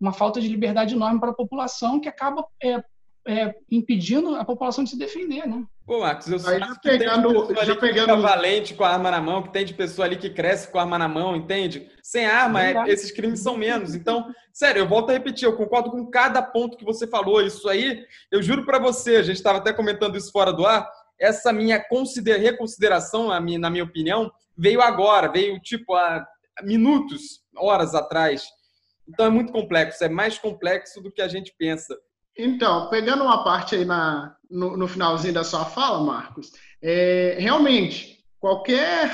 uma 0.00 0.12
falta 0.12 0.40
de 0.40 0.48
liberdade 0.48 0.94
enorme 0.94 1.20
para 1.20 1.30
a 1.30 1.34
população 1.34 2.00
que 2.00 2.08
acaba 2.08 2.44
é, 2.60 2.82
é, 3.28 3.54
impedindo 3.70 4.34
a 4.36 4.44
população 4.44 4.82
de 4.82 4.90
se 4.90 4.98
defender, 4.98 5.46
né? 5.46 5.62
Pô, 5.86 6.00
Marcos, 6.00 6.28
eu 6.28 6.38
sei 6.38 6.58
que 6.58 6.80
pegando, 6.80 7.46
tem 7.46 7.64
já 7.64 7.76
pegando... 7.76 8.22
valente 8.22 8.72
com 8.72 8.84
a 8.84 8.88
arma 8.88 9.10
na 9.10 9.20
mão, 9.20 9.42
que 9.42 9.52
tem 9.52 9.66
de 9.66 9.74
pessoa 9.74 10.06
ali 10.06 10.16
que 10.16 10.30
cresce 10.30 10.72
com 10.72 10.78
a 10.78 10.82
arma 10.82 10.98
na 10.98 11.08
mão, 11.08 11.36
entende? 11.36 11.90
Sem 12.02 12.24
arma, 12.24 12.64
é, 12.64 12.84
esses 12.88 13.12
crimes 13.12 13.40
são 13.40 13.54
menos. 13.54 13.94
Então, 13.94 14.32
sério, 14.50 14.80
eu 14.80 14.88
volto 14.88 15.10
a 15.10 15.12
repetir, 15.12 15.46
eu 15.46 15.56
concordo 15.56 15.90
com 15.90 16.06
cada 16.06 16.40
ponto 16.40 16.78
que 16.78 16.84
você 16.86 17.06
falou. 17.06 17.42
Isso 17.42 17.68
aí, 17.68 18.02
eu 18.32 18.42
juro 18.42 18.64
para 18.64 18.78
você, 18.78 19.16
a 19.16 19.22
gente 19.22 19.36
estava 19.36 19.58
até 19.58 19.74
comentando 19.74 20.16
isso 20.16 20.32
fora 20.32 20.50
do 20.50 20.66
ar, 20.66 20.90
essa 21.20 21.52
minha 21.52 21.78
consider... 21.78 22.38
reconsideração, 22.38 23.28
na 23.28 23.70
minha 23.70 23.84
opinião, 23.84 24.32
veio 24.56 24.80
agora, 24.80 25.30
veio 25.30 25.60
tipo 25.60 25.94
há 25.94 26.26
minutos, 26.62 27.42
horas 27.54 27.94
atrás. 27.94 28.48
Então 29.06 29.26
é 29.26 29.30
muito 29.30 29.52
complexo, 29.52 30.02
é 30.02 30.08
mais 30.08 30.38
complexo 30.38 31.02
do 31.02 31.12
que 31.12 31.20
a 31.20 31.28
gente 31.28 31.54
pensa. 31.58 31.94
Então, 32.38 32.88
pegando 32.88 33.24
uma 33.24 33.42
parte 33.42 33.74
aí 33.74 33.84
na, 33.84 34.36
no, 34.48 34.76
no 34.76 34.86
finalzinho 34.86 35.34
da 35.34 35.42
sua 35.42 35.64
fala, 35.64 36.04
Marcos, 36.04 36.52
é, 36.80 37.36
realmente, 37.40 38.24
qualquer, 38.38 39.12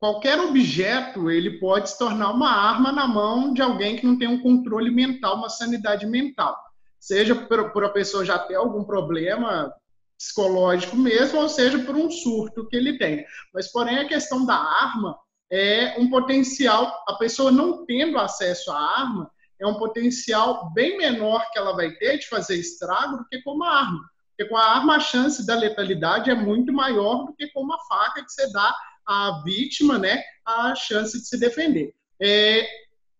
qualquer 0.00 0.40
objeto 0.40 1.30
ele 1.30 1.60
pode 1.60 1.90
se 1.90 1.98
tornar 1.98 2.32
uma 2.32 2.50
arma 2.50 2.90
na 2.90 3.06
mão 3.06 3.54
de 3.54 3.62
alguém 3.62 3.96
que 3.96 4.04
não 4.04 4.18
tem 4.18 4.26
um 4.26 4.42
controle 4.42 4.90
mental, 4.90 5.36
uma 5.36 5.48
sanidade 5.48 6.04
mental. 6.06 6.56
Seja 6.98 7.36
por, 7.36 7.70
por 7.70 7.84
a 7.84 7.90
pessoa 7.90 8.24
já 8.24 8.36
ter 8.36 8.56
algum 8.56 8.82
problema 8.82 9.72
psicológico 10.18 10.96
mesmo, 10.96 11.38
ou 11.40 11.48
seja 11.48 11.78
por 11.78 11.94
um 11.94 12.10
surto 12.10 12.66
que 12.66 12.74
ele 12.74 12.98
tem. 12.98 13.24
Mas, 13.54 13.70
porém, 13.70 13.98
a 13.98 14.08
questão 14.08 14.44
da 14.44 14.56
arma 14.56 15.16
é 15.52 15.94
um 16.00 16.10
potencial, 16.10 17.04
a 17.06 17.14
pessoa 17.14 17.52
não 17.52 17.86
tendo 17.86 18.18
acesso 18.18 18.72
à 18.72 18.80
arma, 18.98 19.30
é 19.60 19.66
um 19.66 19.78
potencial 19.78 20.72
bem 20.72 20.96
menor 20.96 21.50
que 21.50 21.58
ela 21.58 21.74
vai 21.74 21.90
ter 21.92 22.18
de 22.18 22.28
fazer 22.28 22.56
estrago 22.56 23.18
do 23.18 23.26
que 23.26 23.42
com 23.42 23.52
uma 23.52 23.68
arma. 23.68 24.00
Porque 24.36 24.50
com 24.50 24.56
a 24.56 24.64
arma 24.64 24.96
a 24.96 25.00
chance 25.00 25.46
da 25.46 25.54
letalidade 25.54 26.30
é 26.30 26.34
muito 26.34 26.72
maior 26.72 27.24
do 27.24 27.34
que 27.34 27.48
com 27.48 27.62
uma 27.62 27.78
faca 27.88 28.22
que 28.22 28.30
você 28.30 28.52
dá 28.52 28.74
à 29.06 29.42
vítima 29.44 29.98
né, 29.98 30.22
a 30.44 30.74
chance 30.74 31.18
de 31.18 31.26
se 31.26 31.38
defender. 31.38 31.94
É, 32.20 32.66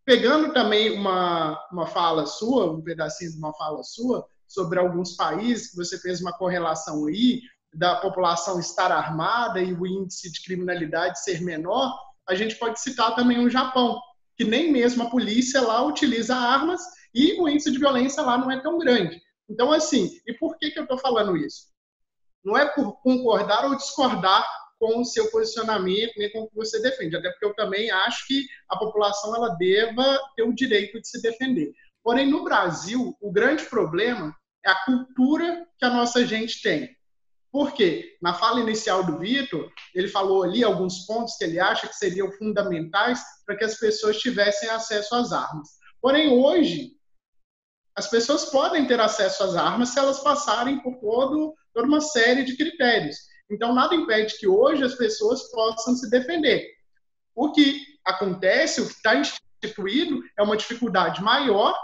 pegando 0.04 0.52
também 0.52 0.92
uma, 0.92 1.58
uma 1.72 1.86
fala 1.86 2.26
sua, 2.26 2.70
um 2.70 2.82
pedacinho 2.82 3.32
de 3.32 3.38
uma 3.38 3.54
fala 3.54 3.82
sua, 3.82 4.26
sobre 4.46 4.78
alguns 4.78 5.16
países, 5.16 5.70
que 5.70 5.76
você 5.76 5.98
fez 5.98 6.20
uma 6.20 6.32
correlação 6.32 7.06
aí, 7.06 7.40
da 7.74 7.96
população 7.96 8.58
estar 8.58 8.90
armada 8.90 9.60
e 9.60 9.72
o 9.72 9.86
índice 9.86 10.30
de 10.32 10.42
criminalidade 10.42 11.22
ser 11.22 11.42
menor, 11.42 11.94
a 12.28 12.34
gente 12.34 12.56
pode 12.56 12.80
citar 12.80 13.14
também 13.14 13.44
o 13.44 13.50
Japão, 13.50 14.00
que 14.36 14.44
nem 14.44 14.70
mesmo 14.70 15.02
a 15.02 15.10
polícia 15.10 15.60
lá 15.60 15.82
utiliza 15.84 16.36
armas 16.36 16.82
e 17.14 17.40
o 17.40 17.48
índice 17.48 17.72
de 17.72 17.78
violência 17.78 18.22
lá 18.22 18.36
não 18.36 18.50
é 18.50 18.60
tão 18.60 18.78
grande. 18.78 19.20
Então, 19.48 19.72
assim, 19.72 20.10
e 20.26 20.34
por 20.34 20.58
que, 20.58 20.70
que 20.70 20.78
eu 20.78 20.82
estou 20.82 20.98
falando 20.98 21.36
isso? 21.36 21.68
Não 22.44 22.56
é 22.56 22.66
por 22.66 23.00
concordar 23.02 23.64
ou 23.64 23.76
discordar 23.76 24.46
com 24.78 25.00
o 25.00 25.04
seu 25.04 25.30
posicionamento, 25.30 26.12
nem 26.16 26.30
com 26.30 26.40
o 26.42 26.48
que 26.48 26.54
você 26.54 26.80
defende, 26.80 27.16
até 27.16 27.30
porque 27.30 27.46
eu 27.46 27.54
também 27.54 27.90
acho 27.90 28.26
que 28.26 28.46
a 28.68 28.76
população 28.76 29.34
ela 29.34 29.56
deva 29.56 30.20
ter 30.36 30.42
o 30.42 30.54
direito 30.54 31.00
de 31.00 31.08
se 31.08 31.20
defender. 31.22 31.72
Porém, 32.02 32.28
no 32.30 32.44
Brasil, 32.44 33.16
o 33.20 33.32
grande 33.32 33.64
problema 33.64 34.34
é 34.64 34.70
a 34.70 34.84
cultura 34.84 35.66
que 35.78 35.84
a 35.84 35.90
nossa 35.90 36.26
gente 36.26 36.60
tem. 36.62 36.95
Por 37.50 37.72
quê? 37.72 38.16
Na 38.20 38.34
fala 38.34 38.60
inicial 38.60 39.04
do 39.04 39.18
Vitor, 39.18 39.70
ele 39.94 40.08
falou 40.08 40.42
ali 40.42 40.62
alguns 40.62 41.06
pontos 41.06 41.36
que 41.36 41.44
ele 41.44 41.58
acha 41.58 41.88
que 41.88 41.94
seriam 41.94 42.30
fundamentais 42.32 43.20
para 43.46 43.56
que 43.56 43.64
as 43.64 43.78
pessoas 43.78 44.18
tivessem 44.18 44.68
acesso 44.68 45.14
às 45.14 45.32
armas. 45.32 45.68
Porém, 46.00 46.28
hoje, 46.28 46.92
as 47.96 48.08
pessoas 48.08 48.44
podem 48.46 48.86
ter 48.86 49.00
acesso 49.00 49.42
às 49.42 49.56
armas 49.56 49.90
se 49.90 49.98
elas 49.98 50.20
passarem 50.20 50.80
por 50.80 50.96
todo, 50.98 51.54
toda 51.72 51.86
uma 51.86 52.00
série 52.00 52.44
de 52.44 52.56
critérios. 52.56 53.16
Então, 53.50 53.74
nada 53.74 53.94
impede 53.94 54.36
que 54.38 54.46
hoje 54.46 54.84
as 54.84 54.94
pessoas 54.94 55.50
possam 55.50 55.94
se 55.94 56.10
defender. 56.10 56.66
O 57.34 57.52
que 57.52 57.80
acontece, 58.04 58.80
o 58.80 58.86
que 58.86 58.92
está 58.92 59.14
instituído, 59.14 60.22
é 60.38 60.42
uma 60.42 60.56
dificuldade 60.56 61.22
maior 61.22 61.74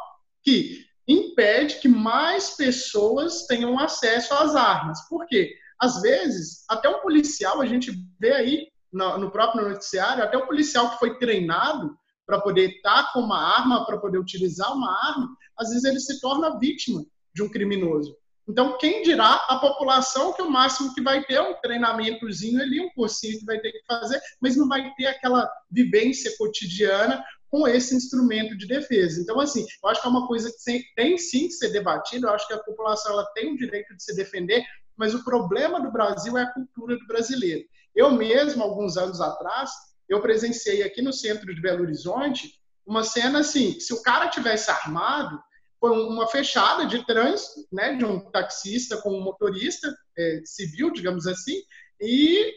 que 0.42 0.85
impede 1.12 1.76
que 1.76 1.88
mais 1.88 2.50
pessoas 2.57 3.47
tenham 3.47 3.78
acesso 3.78 4.33
às 4.35 4.54
armas. 4.54 5.07
Por 5.09 5.26
quê? 5.26 5.54
Às 5.78 6.00
vezes, 6.00 6.64
até 6.69 6.88
um 6.88 7.00
policial, 7.00 7.61
a 7.61 7.66
gente 7.66 7.92
vê 8.21 8.33
aí 8.33 8.69
no, 8.92 9.31
próprio 9.31 9.69
noticiário, 9.69 10.23
até 10.23 10.37
o 10.37 10.47
policial 10.47 10.90
que 10.90 10.99
foi 10.99 11.19
treinado 11.19 11.97
para 12.26 12.40
poder 12.40 12.76
estar 12.76 13.12
com 13.12 13.21
uma 13.21 13.38
arma, 13.38 13.85
para 13.85 13.99
poder 13.99 14.19
utilizar 14.19 14.73
uma 14.73 14.90
arma, 15.09 15.35
às 15.59 15.71
vezes 15.71 15.85
ele 15.85 15.99
se 15.99 16.21
torna 16.21 16.59
vítima 16.59 17.04
de 17.35 17.42
um 17.42 17.49
criminoso. 17.49 18.16
Então, 18.49 18.76
quem 18.76 19.02
dirá 19.02 19.35
a 19.49 19.59
população 19.59 20.33
que 20.33 20.42
o 20.42 20.50
máximo 20.50 20.92
que 20.95 21.00
vai 21.00 21.25
ter 21.25 21.35
é 21.35 21.42
um 21.42 21.54
treinamentozinho 21.61 22.61
ali, 22.61 22.81
um 22.81 22.90
cursinho 22.90 23.38
que 23.38 23.45
vai 23.45 23.59
ter 23.61 23.73
que 23.73 23.85
fazer, 23.87 24.21
mas 24.40 24.57
não 24.57 24.69
vai 24.69 24.92
ter 24.95 25.07
aquela 25.07 25.49
vivência 25.71 26.33
cotidiana 26.37 27.25
com 27.52 27.68
esse 27.68 27.94
instrumento 27.94 28.56
de 28.56 28.66
defesa. 28.66 29.21
Então, 29.21 29.38
assim, 29.38 29.66
eu 29.85 29.90
acho 29.90 30.00
que 30.00 30.06
é 30.06 30.11
uma 30.11 30.26
coisa 30.26 30.50
que 30.50 30.82
tem 30.97 31.18
sim 31.18 31.49
que 31.49 31.52
ser 31.52 31.68
debatida, 31.68 32.26
eu 32.26 32.32
acho 32.32 32.49
que 32.49 32.54
a 32.54 32.62
população 32.62 33.12
ela 33.12 33.26
tem 33.35 33.52
o 33.52 33.56
direito 33.59 33.94
de 33.94 34.02
se 34.02 34.16
defender, 34.16 34.64
mas 34.97 35.14
o 35.14 35.23
problema 35.23 35.78
do 35.78 35.92
Brasil 35.92 36.38
é 36.38 36.44
a 36.44 36.52
cultura 36.52 36.97
do 36.97 37.06
brasileiro. 37.06 37.62
Eu 37.94 38.11
mesmo, 38.11 38.62
alguns 38.62 38.97
anos 38.97 39.21
atrás, 39.21 39.71
eu 40.09 40.23
presenciei 40.23 40.82
aqui 40.82 41.02
no 41.02 41.12
centro 41.12 41.54
de 41.54 41.61
Belo 41.61 41.82
Horizonte 41.82 42.59
uma 42.87 43.04
cena 43.04 43.40
assim, 43.40 43.78
se 43.78 43.92
o 43.92 44.02
cara 44.02 44.30
tivesse 44.30 44.71
armado, 44.71 45.38
foi 45.78 45.90
uma 45.90 46.26
fechada 46.26 46.87
de 46.87 47.04
trânsito, 47.04 47.66
né, 47.71 47.97
de 47.97 48.04
um 48.04 48.18
taxista 48.30 48.97
com 48.97 49.11
um 49.11 49.23
motorista 49.23 49.94
é, 50.16 50.40
civil, 50.47 50.90
digamos 50.90 51.26
assim, 51.26 51.61
e 52.00 52.50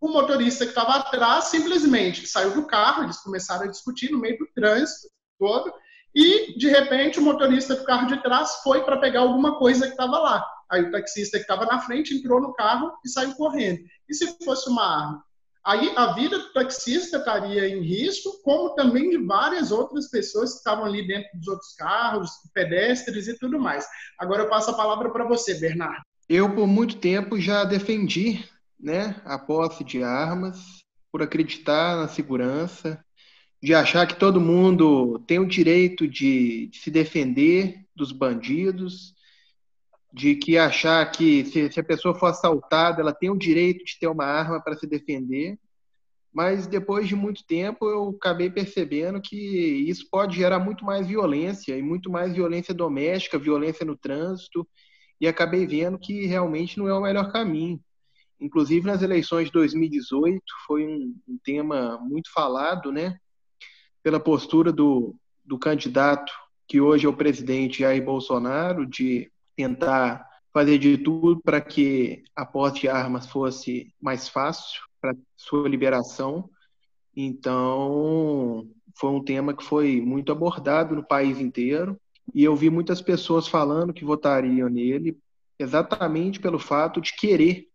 o 0.00 0.08
motorista 0.08 0.64
que 0.64 0.70
estava 0.70 0.96
atrás 0.96 1.44
simplesmente 1.44 2.26
saiu 2.26 2.54
do 2.54 2.66
carro, 2.66 3.04
eles 3.04 3.18
começaram 3.18 3.64
a 3.64 3.70
discutir 3.70 4.10
no 4.10 4.18
meio 4.18 4.38
do 4.38 4.46
trânsito 4.54 5.08
todo, 5.38 5.72
e 6.14 6.58
de 6.58 6.68
repente 6.68 7.18
o 7.18 7.22
motorista 7.22 7.76
do 7.76 7.84
carro 7.84 8.06
de 8.06 8.22
trás 8.22 8.60
foi 8.62 8.82
para 8.84 8.98
pegar 8.98 9.20
alguma 9.20 9.58
coisa 9.58 9.86
que 9.86 9.92
estava 9.92 10.18
lá. 10.18 10.46
Aí 10.70 10.82
o 10.82 10.90
taxista 10.90 11.38
que 11.38 11.44
estava 11.44 11.66
na 11.66 11.80
frente 11.80 12.14
entrou 12.14 12.40
no 12.40 12.54
carro 12.54 12.92
e 13.04 13.08
saiu 13.08 13.34
correndo. 13.34 13.80
E 14.08 14.14
se 14.14 14.36
fosse 14.44 14.68
uma 14.68 14.82
arma? 14.82 15.24
aí 15.64 15.92
a 15.96 16.12
vida 16.12 16.38
do 16.38 16.52
taxista 16.52 17.18
estaria 17.18 17.68
em 17.68 17.82
risco, 17.82 18.40
como 18.42 18.74
também 18.74 19.10
de 19.10 19.18
várias 19.18 19.70
outras 19.70 20.08
pessoas 20.08 20.52
que 20.52 20.58
estavam 20.58 20.84
ali 20.84 21.06
dentro 21.06 21.28
dos 21.34 21.48
outros 21.48 21.74
carros, 21.74 22.30
pedestres 22.54 23.28
e 23.28 23.38
tudo 23.38 23.58
mais. 23.58 23.86
Agora 24.18 24.42
eu 24.42 24.48
passo 24.48 24.70
a 24.70 24.76
palavra 24.76 25.10
para 25.10 25.26
você, 25.26 25.54
Bernardo. 25.54 26.02
Eu, 26.28 26.54
por 26.54 26.66
muito 26.66 26.96
tempo, 26.96 27.40
já 27.40 27.64
defendi 27.64 28.48
né, 28.82 29.20
a 29.24 29.38
posse 29.38 29.84
de 29.84 30.02
armas, 30.02 30.80
por 31.12 31.22
acreditar 31.22 31.96
na 31.96 32.08
segurança, 32.08 33.04
de 33.62 33.74
achar 33.74 34.06
que 34.06 34.16
todo 34.18 34.40
mundo 34.40 35.18
tem 35.26 35.38
o 35.38 35.46
direito 35.46 36.08
de, 36.08 36.68
de 36.68 36.78
se 36.78 36.90
defender 36.90 37.84
dos 37.94 38.12
bandidos, 38.12 39.14
de 40.12 40.34
que 40.34 40.56
achar 40.56 41.08
que 41.10 41.44
se, 41.44 41.70
se, 41.70 41.80
a 41.80 41.84
pessoa 41.84 42.14
for 42.14 42.26
assaltada, 42.26 43.00
ela 43.00 43.12
tem 43.12 43.30
o 43.30 43.38
direito 43.38 43.84
de 43.84 43.98
ter 43.98 44.08
uma 44.08 44.24
arma 44.24 44.60
para 44.62 44.76
se 44.76 44.86
defender. 44.86 45.58
Mas 46.32 46.66
depois 46.66 47.08
de 47.08 47.16
muito 47.16 47.44
tempo 47.44 47.86
eu 47.86 48.10
acabei 48.10 48.48
percebendo 48.48 49.20
que 49.20 49.36
isso 49.36 50.08
pode 50.10 50.36
gerar 50.36 50.60
muito 50.60 50.84
mais 50.84 51.06
violência 51.06 51.76
e 51.76 51.82
muito 51.82 52.10
mais 52.10 52.32
violência 52.32 52.72
doméstica, 52.72 53.38
violência 53.38 53.84
no 53.84 53.96
trânsito, 53.96 54.66
e 55.20 55.26
acabei 55.26 55.66
vendo 55.66 55.98
que 55.98 56.26
realmente 56.26 56.78
não 56.78 56.88
é 56.88 56.94
o 56.94 57.02
melhor 57.02 57.30
caminho. 57.32 57.80
Inclusive 58.40 58.86
nas 58.86 59.02
eleições 59.02 59.46
de 59.46 59.52
2018 59.52 60.42
foi 60.66 60.86
um, 60.86 61.14
um 61.28 61.38
tema 61.44 61.98
muito 61.98 62.32
falado, 62.32 62.90
né? 62.90 63.18
Pela 64.02 64.18
postura 64.18 64.72
do, 64.72 65.14
do 65.44 65.58
candidato 65.58 66.32
que 66.66 66.80
hoje 66.80 67.04
é 67.04 67.08
o 67.08 67.16
presidente 67.16 67.80
Jair 67.80 68.04
Bolsonaro 68.04 68.86
de 68.86 69.30
tentar 69.56 70.24
fazer 70.52 70.78
de 70.78 70.96
tudo 70.98 71.40
para 71.42 71.60
que 71.60 72.22
a 72.34 72.46
posse 72.46 72.82
de 72.82 72.88
armas 72.88 73.26
fosse 73.26 73.92
mais 74.00 74.28
fácil 74.28 74.80
para 75.00 75.14
sua 75.36 75.68
liberação. 75.68 76.48
Então, 77.14 78.68
foi 78.98 79.10
um 79.10 79.22
tema 79.22 79.54
que 79.54 79.64
foi 79.64 80.00
muito 80.00 80.32
abordado 80.32 80.94
no 80.94 81.06
país 81.06 81.40
inteiro 81.40 81.98
e 82.34 82.44
eu 82.44 82.54
vi 82.54 82.70
muitas 82.70 83.02
pessoas 83.02 83.48
falando 83.48 83.92
que 83.92 84.04
votariam 84.04 84.68
nele 84.68 85.18
exatamente 85.58 86.40
pelo 86.40 86.58
fato 86.58 87.00
de 87.00 87.14
querer 87.14 87.69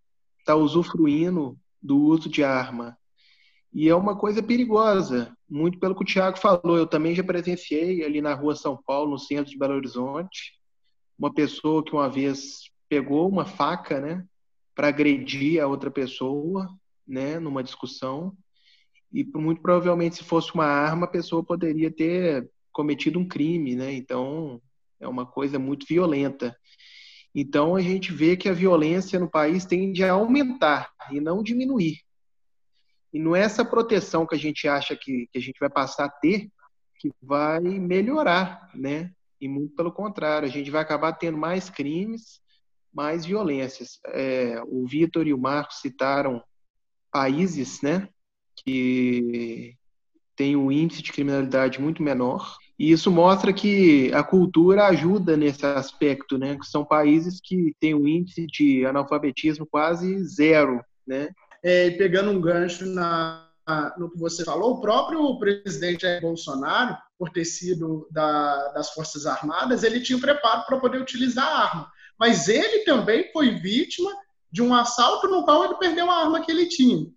estar 0.46 0.54
tá 0.54 0.56
usufruindo 0.56 1.58
do 1.82 1.98
uso 1.98 2.30
de 2.30 2.44
arma. 2.44 2.96
E 3.74 3.90
é 3.90 3.96
uma 3.96 4.16
coisa 4.16 4.42
perigosa, 4.42 5.36
muito 5.50 5.80
pelo 5.80 5.96
que 5.96 6.04
o 6.04 6.06
Tiago 6.06 6.38
falou. 6.38 6.78
Eu 6.78 6.88
também 6.88 7.16
já 7.16 7.24
presenciei 7.24 8.06
ali 8.06 8.22
na 8.22 8.34
rua 8.34 8.56
São 8.56 8.78
Paulo, 8.86 9.12
no 9.12 9.20
centro 9.20 9.52
de 9.52 9.58
Belo 9.58 9.74
Horizonte, 9.74 10.54
uma 11.18 11.34
pessoa 11.34 11.84
que 11.84 11.92
uma 11.92 12.08
vez 12.08 12.70
pegou 12.88 13.28
uma 13.28 13.46
faca, 13.46 14.00
né, 14.00 14.24
para 14.76 14.90
agredir 14.90 15.62
a 15.62 15.68
outra 15.68 15.90
pessoa, 15.90 16.70
né, 17.08 17.40
numa 17.40 17.64
discussão. 17.64 18.36
E 19.12 19.24
muito 19.24 19.62
provavelmente, 19.62 20.18
se 20.18 20.24
fosse 20.24 20.54
uma 20.54 20.66
arma, 20.66 21.06
a 21.06 21.10
pessoa 21.10 21.44
poderia 21.44 21.90
ter 21.90 22.50
cometido 22.72 23.18
um 23.18 23.28
crime, 23.28 23.76
né? 23.76 23.94
Então, 23.94 24.62
é 25.00 25.08
uma 25.08 25.26
coisa 25.26 25.58
muito 25.58 25.86
violenta. 25.88 26.56
Então, 27.36 27.76
a 27.76 27.82
gente 27.82 28.14
vê 28.14 28.38
que 28.38 28.48
a 28.48 28.54
violência 28.54 29.20
no 29.20 29.30
país 29.30 29.66
tende 29.66 30.04
a 30.06 30.14
aumentar 30.14 30.90
e 31.12 31.20
não 31.20 31.44
diminuir. 31.44 32.00
E 33.12 33.20
não 33.20 33.36
é 33.36 33.42
essa 33.42 33.66
proteção 33.66 34.26
que 34.26 34.36
a 34.36 34.38
gente 34.38 34.68
acha 34.68 34.96
que, 34.96 35.28
que 35.32 35.38
a 35.38 35.42
gente 35.42 35.60
vai 35.60 35.70
passar 35.70 36.06
a 36.06 36.10
ter 36.10 36.50
que 36.98 37.12
vai 37.22 37.60
melhorar, 37.62 38.70
né? 38.74 39.12
E 39.40 39.48
muito 39.48 39.76
pelo 39.76 39.92
contrário, 39.92 40.48
a 40.48 40.52
gente 40.52 40.72
vai 40.72 40.82
acabar 40.82 41.14
tendo 41.14 41.38
mais 41.38 41.70
crimes, 41.70 42.40
mais 42.94 43.26
violências. 43.26 44.00
É, 44.08 44.62
o 44.66 44.88
Vitor 44.88 45.28
e 45.28 45.34
o 45.34 45.38
Marcos 45.38 45.82
citaram 45.82 46.42
países, 47.12 47.82
né? 47.82 48.08
Que 48.64 49.76
têm 50.36 50.56
um 50.56 50.72
índice 50.72 51.02
de 51.02 51.12
criminalidade 51.12 51.82
muito 51.82 52.02
menor. 52.02 52.58
E 52.78 52.92
isso 52.92 53.10
mostra 53.10 53.54
que 53.54 54.12
a 54.14 54.22
cultura 54.22 54.88
ajuda 54.88 55.38
nesse 55.38 55.66
aspecto, 55.66 56.38
né? 56.38 56.58
Que 56.58 56.66
são 56.66 56.84
países 56.84 57.40
que 57.42 57.74
têm 57.80 57.96
um 57.96 58.08
índice 58.08 58.46
de 58.48 58.86
analfabetismo 58.86 59.66
quase 59.66 60.24
zero, 60.26 60.84
né? 61.08 61.30
É, 61.64 61.90
pegando 61.92 62.32
um 62.32 62.42
gancho 62.42 62.86
na, 62.86 63.48
no 63.98 64.12
que 64.12 64.20
você 64.20 64.44
falou, 64.44 64.74
o 64.74 64.82
próprio 64.82 65.40
presidente 65.40 66.06
Bolsonaro, 66.20 66.98
por 67.18 67.30
ter 67.30 67.46
sido 67.46 68.08
da, 68.12 68.70
das 68.74 68.92
Forças 68.92 69.26
Armadas, 69.26 69.84
ele 69.84 70.02
tinha 70.02 70.20
preparo 70.20 70.66
para 70.66 70.80
poder 70.80 71.02
utilizar 71.02 71.48
a 71.48 71.64
arma. 71.64 71.92
Mas 72.20 72.48
ele 72.48 72.84
também 72.84 73.32
foi 73.32 73.52
vítima 73.52 74.12
de 74.52 74.62
um 74.62 74.74
assalto 74.74 75.28
no 75.28 75.44
qual 75.44 75.66
ele 75.66 75.76
perdeu 75.76 76.10
a 76.10 76.24
arma 76.24 76.42
que 76.42 76.52
ele 76.52 76.68
tinha. 76.68 77.08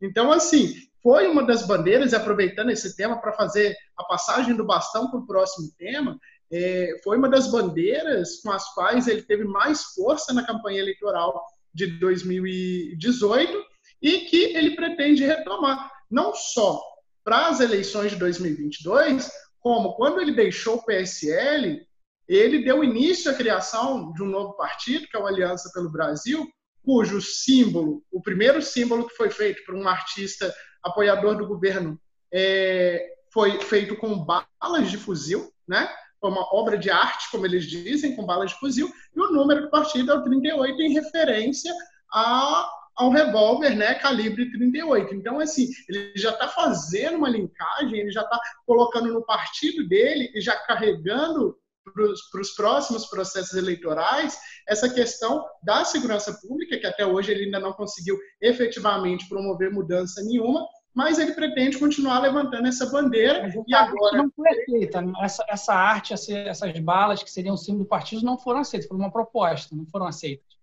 Então, 0.00 0.32
assim, 0.32 0.74
foi 1.08 1.26
uma 1.26 1.42
das 1.42 1.66
bandeiras, 1.66 2.12
aproveitando 2.12 2.68
esse 2.68 2.94
tema 2.94 3.18
para 3.18 3.32
fazer 3.32 3.74
a 3.96 4.04
passagem 4.04 4.54
do 4.54 4.62
bastão 4.62 5.10
para 5.10 5.20
o 5.20 5.26
próximo 5.26 5.72
tema, 5.78 6.20
é, 6.52 7.00
foi 7.02 7.16
uma 7.16 7.30
das 7.30 7.50
bandeiras 7.50 8.42
com 8.42 8.52
as 8.52 8.74
quais 8.74 9.08
ele 9.08 9.22
teve 9.22 9.42
mais 9.42 9.84
força 9.94 10.34
na 10.34 10.44
campanha 10.44 10.80
eleitoral 10.80 11.42
de 11.72 11.86
2018 11.98 13.64
e 14.02 14.18
que 14.26 14.54
ele 14.54 14.76
pretende 14.76 15.24
retomar, 15.24 15.90
não 16.10 16.34
só 16.34 16.78
para 17.24 17.46
as 17.46 17.60
eleições 17.60 18.10
de 18.10 18.18
2022, 18.18 19.30
como 19.60 19.94
quando 19.94 20.20
ele 20.20 20.32
deixou 20.32 20.74
o 20.74 20.84
PSL, 20.84 21.86
ele 22.28 22.62
deu 22.62 22.84
início 22.84 23.30
à 23.30 23.34
criação 23.34 24.12
de 24.12 24.22
um 24.22 24.26
novo 24.26 24.52
partido, 24.58 25.08
que 25.08 25.16
é 25.16 25.20
o 25.20 25.26
Aliança 25.26 25.70
pelo 25.72 25.90
Brasil, 25.90 26.46
cujo 26.84 27.22
símbolo, 27.22 28.02
o 28.12 28.20
primeiro 28.20 28.60
símbolo 28.60 29.08
que 29.08 29.16
foi 29.16 29.30
feito 29.30 29.64
por 29.64 29.74
um 29.74 29.88
artista 29.88 30.54
apoiador 30.82 31.36
do 31.36 31.46
governo, 31.46 32.00
é, 32.32 33.14
foi 33.32 33.60
feito 33.60 33.96
com 33.96 34.24
balas 34.24 34.90
de 34.90 34.96
fuzil, 34.96 35.52
né? 35.66 35.88
Foi 36.20 36.30
uma 36.30 36.46
obra 36.54 36.76
de 36.76 36.90
arte, 36.90 37.30
como 37.30 37.46
eles 37.46 37.64
dizem, 37.64 38.16
com 38.16 38.26
balas 38.26 38.50
de 38.50 38.58
fuzil, 38.58 38.90
e 39.14 39.20
o 39.20 39.30
número 39.30 39.62
do 39.62 39.70
partido 39.70 40.10
é 40.10 40.14
o 40.14 40.22
38, 40.22 40.82
em 40.82 40.92
referência 40.92 41.72
a, 42.12 42.68
ao 42.96 43.10
revólver, 43.10 43.76
né, 43.76 43.94
calibre 43.94 44.50
38. 44.50 45.14
Então, 45.14 45.38
assim, 45.38 45.68
ele 45.88 46.12
já 46.16 46.30
está 46.30 46.48
fazendo 46.48 47.18
uma 47.18 47.28
linkagem, 47.28 48.00
ele 48.00 48.10
já 48.10 48.22
está 48.22 48.38
colocando 48.66 49.12
no 49.12 49.24
partido 49.24 49.86
dele 49.86 50.30
e 50.34 50.40
já 50.40 50.56
carregando 50.56 51.56
para 51.92 52.40
os 52.40 52.50
próximos 52.54 53.06
processos 53.06 53.54
eleitorais 53.54 54.38
essa 54.68 54.88
questão 54.88 55.44
da 55.62 55.84
segurança 55.84 56.32
pública, 56.40 56.78
que 56.78 56.86
até 56.86 57.06
hoje 57.06 57.32
ele 57.32 57.44
ainda 57.44 57.58
não 57.58 57.72
conseguiu 57.72 58.18
efetivamente 58.40 59.28
promover 59.28 59.72
mudança 59.72 60.22
nenhuma, 60.22 60.66
mas 60.94 61.18
ele 61.18 61.32
pretende 61.32 61.78
continuar 61.78 62.20
levantando 62.20 62.66
essa 62.66 62.86
bandeira. 62.86 63.48
e 63.66 63.74
agora 63.74 64.18
não 64.18 64.30
foi 64.34 64.48
aceita. 64.50 65.04
Essa, 65.22 65.44
essa 65.48 65.74
arte, 65.74 66.12
essas 66.12 66.78
balas 66.80 67.22
que 67.22 67.30
seriam 67.30 67.56
símbolo 67.56 67.84
do 67.84 67.88
partido 67.88 68.24
não 68.24 68.36
foram 68.36 68.60
aceitas, 68.60 68.88
foi 68.88 68.96
uma 68.96 69.12
proposta, 69.12 69.76
não 69.76 69.86
foram 69.86 70.06
aceitas. 70.06 70.58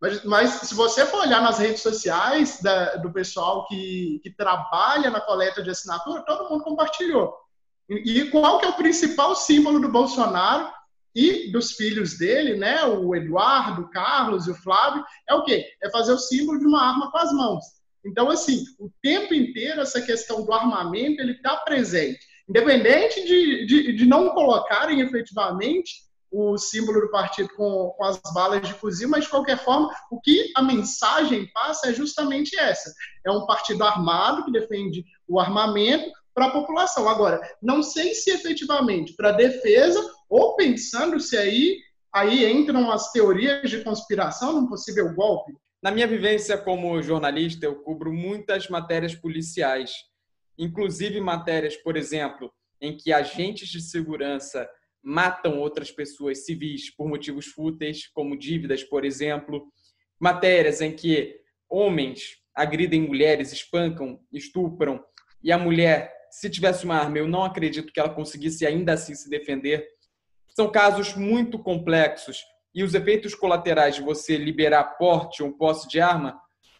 Mas, 0.00 0.24
mas, 0.24 0.50
se 0.50 0.74
você 0.74 1.06
for 1.06 1.22
olhar 1.22 1.40
nas 1.40 1.58
redes 1.58 1.80
sociais 1.80 2.60
da, 2.60 2.96
do 2.96 3.12
pessoal 3.12 3.66
que, 3.66 4.20
que 4.22 4.30
trabalha 4.30 5.10
na 5.10 5.20
coleta 5.20 5.62
de 5.62 5.70
assinatura, 5.70 6.22
todo 6.22 6.50
mundo 6.50 6.64
compartilhou. 6.64 7.43
E 7.88 8.24
qual 8.30 8.58
que 8.58 8.66
é 8.66 8.68
o 8.68 8.76
principal 8.76 9.34
símbolo 9.34 9.78
do 9.78 9.88
Bolsonaro 9.88 10.72
e 11.14 11.50
dos 11.52 11.72
filhos 11.72 12.18
dele, 12.18 12.56
né? 12.56 12.84
O 12.84 13.14
Eduardo, 13.14 13.82
o 13.82 13.90
Carlos 13.90 14.46
e 14.46 14.50
o 14.50 14.54
Flávio, 14.54 15.04
é 15.28 15.34
o 15.34 15.44
quê? 15.44 15.66
É 15.82 15.90
fazer 15.90 16.12
o 16.12 16.18
símbolo 16.18 16.58
de 16.58 16.66
uma 16.66 16.82
arma 16.82 17.10
com 17.10 17.18
as 17.18 17.32
mãos. 17.32 17.64
Então, 18.04 18.30
assim, 18.30 18.64
o 18.78 18.90
tempo 19.02 19.32
inteiro 19.32 19.80
essa 19.80 20.00
questão 20.00 20.44
do 20.44 20.52
armamento 20.52 21.22
ele 21.22 21.32
está 21.32 21.56
presente, 21.56 22.20
independente 22.48 23.24
de, 23.24 23.66
de, 23.66 23.92
de, 23.96 24.06
não 24.06 24.30
colocarem 24.30 25.00
efetivamente 25.00 26.04
o 26.30 26.58
símbolo 26.58 27.00
do 27.00 27.10
partido 27.10 27.48
com, 27.56 27.94
com 27.96 28.04
as 28.04 28.20
balas 28.34 28.60
de 28.60 28.74
fuzil, 28.74 29.08
mas 29.08 29.24
de 29.24 29.30
qualquer 29.30 29.56
forma, 29.56 29.88
o 30.10 30.20
que 30.20 30.50
a 30.56 30.62
mensagem 30.62 31.50
passa 31.52 31.90
é 31.90 31.94
justamente 31.94 32.58
essa: 32.58 32.92
é 33.24 33.30
um 33.30 33.46
partido 33.46 33.84
armado 33.84 34.44
que 34.44 34.52
defende 34.52 35.04
o 35.26 35.40
armamento, 35.40 36.10
para 36.34 36.46
a 36.46 36.50
população. 36.50 37.08
Agora, 37.08 37.40
não 37.62 37.82
sei 37.82 38.14
se 38.14 38.30
efetivamente 38.30 39.14
para 39.14 39.32
defesa 39.32 40.00
ou 40.28 40.56
pensando 40.56 41.20
se 41.20 41.36
aí 41.36 41.78
aí 42.14 42.48
entram 42.48 42.92
as 42.92 43.10
teorias 43.10 43.68
de 43.68 43.82
conspiração 43.82 44.52
num 44.52 44.68
possível 44.68 45.12
golpe. 45.14 45.52
Na 45.82 45.90
minha 45.90 46.06
vivência 46.06 46.56
como 46.56 47.02
jornalista, 47.02 47.66
eu 47.66 47.82
cubro 47.82 48.12
muitas 48.12 48.68
matérias 48.68 49.16
policiais, 49.16 49.90
inclusive 50.56 51.20
matérias, 51.20 51.76
por 51.76 51.96
exemplo, 51.96 52.52
em 52.80 52.96
que 52.96 53.12
agentes 53.12 53.68
de 53.68 53.80
segurança 53.80 54.68
matam 55.02 55.58
outras 55.58 55.90
pessoas 55.90 56.46
civis 56.46 56.94
por 56.94 57.08
motivos 57.08 57.46
fúteis, 57.46 58.06
como 58.14 58.38
dívidas, 58.38 58.84
por 58.84 59.04
exemplo, 59.04 59.66
matérias 60.18 60.80
em 60.80 60.94
que 60.94 61.36
homens 61.68 62.38
agridem 62.54 63.02
mulheres, 63.02 63.52
espancam, 63.52 64.20
estupram, 64.32 65.04
e 65.42 65.50
a 65.50 65.58
mulher 65.58 66.14
se 66.34 66.50
tivesse 66.50 66.84
uma 66.84 66.96
arma, 66.96 67.16
eu 67.16 67.28
não 67.28 67.44
acredito 67.44 67.92
que 67.92 68.00
ela 68.00 68.12
conseguisse 68.12 68.66
ainda 68.66 68.94
assim 68.94 69.14
se 69.14 69.30
defender. 69.30 69.86
São 70.48 70.68
casos 70.68 71.14
muito 71.14 71.60
complexos 71.60 72.42
e 72.74 72.82
os 72.82 72.92
efeitos 72.92 73.36
colaterais 73.36 73.94
de 73.94 74.02
você 74.02 74.36
liberar 74.36 74.98
porte 74.98 75.44
ou 75.44 75.52
posse 75.52 75.88
de 75.88 76.00
arma 76.00 76.36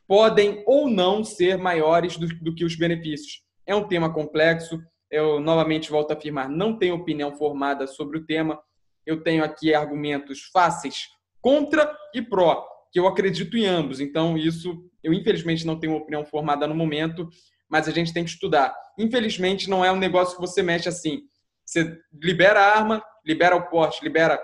podem 0.08 0.64
ou 0.66 0.90
não 0.90 1.22
ser 1.22 1.56
maiores 1.56 2.16
do, 2.16 2.26
do 2.40 2.52
que 2.52 2.64
os 2.64 2.74
benefícios. 2.74 3.44
É 3.64 3.76
um 3.76 3.86
tema 3.86 4.12
complexo. 4.12 4.82
Eu 5.08 5.38
novamente 5.38 5.88
volto 5.88 6.10
a 6.10 6.14
afirmar, 6.14 6.48
não 6.48 6.76
tenho 6.76 6.96
opinião 6.96 7.32
formada 7.36 7.86
sobre 7.86 8.18
o 8.18 8.26
tema. 8.26 8.60
Eu 9.06 9.22
tenho 9.22 9.44
aqui 9.44 9.72
argumentos 9.72 10.50
fáceis 10.52 11.06
contra 11.40 11.96
e 12.12 12.20
pró, 12.20 12.66
que 12.90 12.98
eu 12.98 13.06
acredito 13.06 13.56
em 13.56 13.66
ambos. 13.66 14.00
Então, 14.00 14.36
isso 14.36 14.84
eu 15.00 15.12
infelizmente 15.12 15.64
não 15.64 15.78
tenho 15.78 15.94
opinião 15.94 16.24
formada 16.24 16.66
no 16.66 16.74
momento, 16.74 17.28
mas 17.68 17.88
a 17.88 17.90
gente 17.90 18.12
tem 18.12 18.24
que 18.24 18.30
estudar. 18.30 18.74
Infelizmente, 18.98 19.68
não 19.68 19.84
é 19.84 19.90
um 19.90 19.96
negócio 19.96 20.36
que 20.36 20.40
você 20.40 20.62
mexe 20.62 20.88
assim. 20.88 21.22
Você 21.64 21.98
libera 22.22 22.60
a 22.60 22.76
arma, 22.78 23.02
libera 23.24 23.56
o 23.56 23.68
porte, 23.68 24.04
libera 24.04 24.40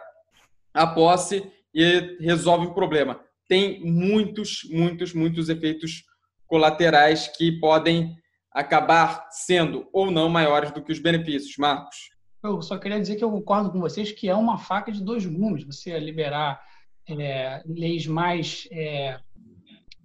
a 0.72 0.87
posse 0.87 1.50
e 1.74 2.16
resolve 2.20 2.66
o 2.66 2.74
problema. 2.74 3.20
Tem 3.48 3.80
muitos, 3.85 4.62
muitos, 4.70 5.12
muitos 5.12 5.48
efeitos 5.48 6.04
colaterais 6.46 7.28
que 7.28 7.52
podem 7.61 8.16
acabar 8.52 9.28
sendo 9.30 9.88
ou 9.92 10.11
não 10.11 10.28
maiores 10.28 10.72
do 10.72 10.83
que 10.83 10.92
os 10.92 10.98
benefícios. 10.98 11.56
Marcos. 11.56 12.11
Eu 12.42 12.62
só 12.62 12.78
queria 12.78 12.98
dizer 12.98 13.16
que 13.16 13.24
eu 13.24 13.30
concordo 13.30 13.70
com 13.70 13.80
vocês 13.80 14.11
que 14.12 14.28
é 14.28 14.35
uma 14.35 14.59
faca 14.59 14.90
de 14.90 15.04
dois 15.04 15.26
gumes 15.26 15.62
você 15.62 15.98
liberar 15.98 16.61
é, 17.06 17.62
leis 17.66 18.06
mais 18.06 18.66
é, 18.72 19.20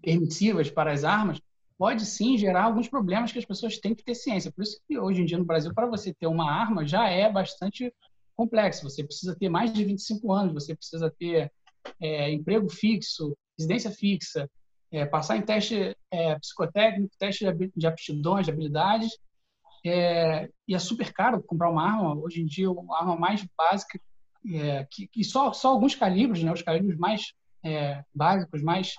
permissivas 0.02 0.70
para 0.70 0.92
as 0.92 1.04
armas, 1.04 1.40
pode 1.78 2.06
sim 2.06 2.38
gerar 2.38 2.64
alguns 2.64 2.88
problemas 2.88 3.32
que 3.32 3.40
as 3.40 3.46
pessoas 3.46 3.78
têm 3.78 3.94
que 3.94 4.04
ter 4.04 4.16
ciência. 4.16 4.52
Por 4.52 4.64
isso 4.64 4.80
que 4.88 4.98
hoje 4.98 5.22
em 5.22 5.26
dia 5.26 5.38
no 5.38 5.46
Brasil, 5.46 5.74
para 5.74 5.88
você 5.88 6.14
ter 6.14 6.28
uma 6.28 6.52
arma, 6.52 6.86
já 6.86 7.10
é 7.10 7.32
bastante 7.32 7.94
complexo. 8.36 8.84
Você 8.84 9.04
precisa 9.04 9.36
ter 9.36 9.50
mais 9.50 9.74
de 9.74 9.84
25 9.84 10.32
anos, 10.32 10.54
você 10.54 10.76
precisa 10.76 11.14
ter 11.18 11.52
é, 12.00 12.32
emprego 12.32 12.70
fixo, 12.70 13.36
residência 13.58 13.92
fixa, 13.92 14.50
é, 14.92 15.06
passar 15.06 15.38
em 15.38 15.42
teste 15.42 15.96
é, 16.12 16.40
psicotécnico, 16.40 17.16
teste 17.18 17.46
de 17.76 17.88
aptidões, 17.88 18.46
de 18.46 18.52
habilidades. 18.52 19.12
É, 19.86 20.50
e 20.68 20.74
é 20.74 20.80
super 20.80 21.14
caro 21.14 21.44
comprar 21.44 21.70
uma 21.70 21.86
arma. 21.86 22.16
Hoje 22.16 22.42
em 22.42 22.46
dia, 22.46 22.68
a 22.70 23.00
arma 23.00 23.16
mais 23.16 23.46
básica, 23.58 24.00
é, 24.54 24.88
que, 24.90 25.08
que, 25.08 25.24
só, 25.24 25.54
só 25.54 25.70
alguns 25.70 25.96
calibres, 25.96 26.44
né, 26.44 26.52
os 26.52 26.62
calibres 26.62 26.98
mais 26.98 27.34
é, 27.64 28.04
básicos, 28.14 28.62
mais 28.62 28.96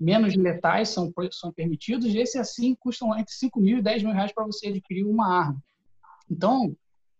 menos 0.00 0.34
letais 0.36 0.88
são, 0.90 1.12
são 1.32 1.52
permitidos, 1.52 2.06
e 2.06 2.18
esse 2.18 2.38
assim 2.38 2.74
custam 2.74 3.16
entre 3.18 3.32
5 3.32 3.60
mil 3.60 3.78
e 3.78 3.82
10 3.82 4.02
mil 4.02 4.12
reais 4.12 4.32
para 4.32 4.44
você 4.44 4.68
adquirir 4.68 5.04
uma 5.04 5.28
arma. 5.28 5.62
Então, 6.30 6.76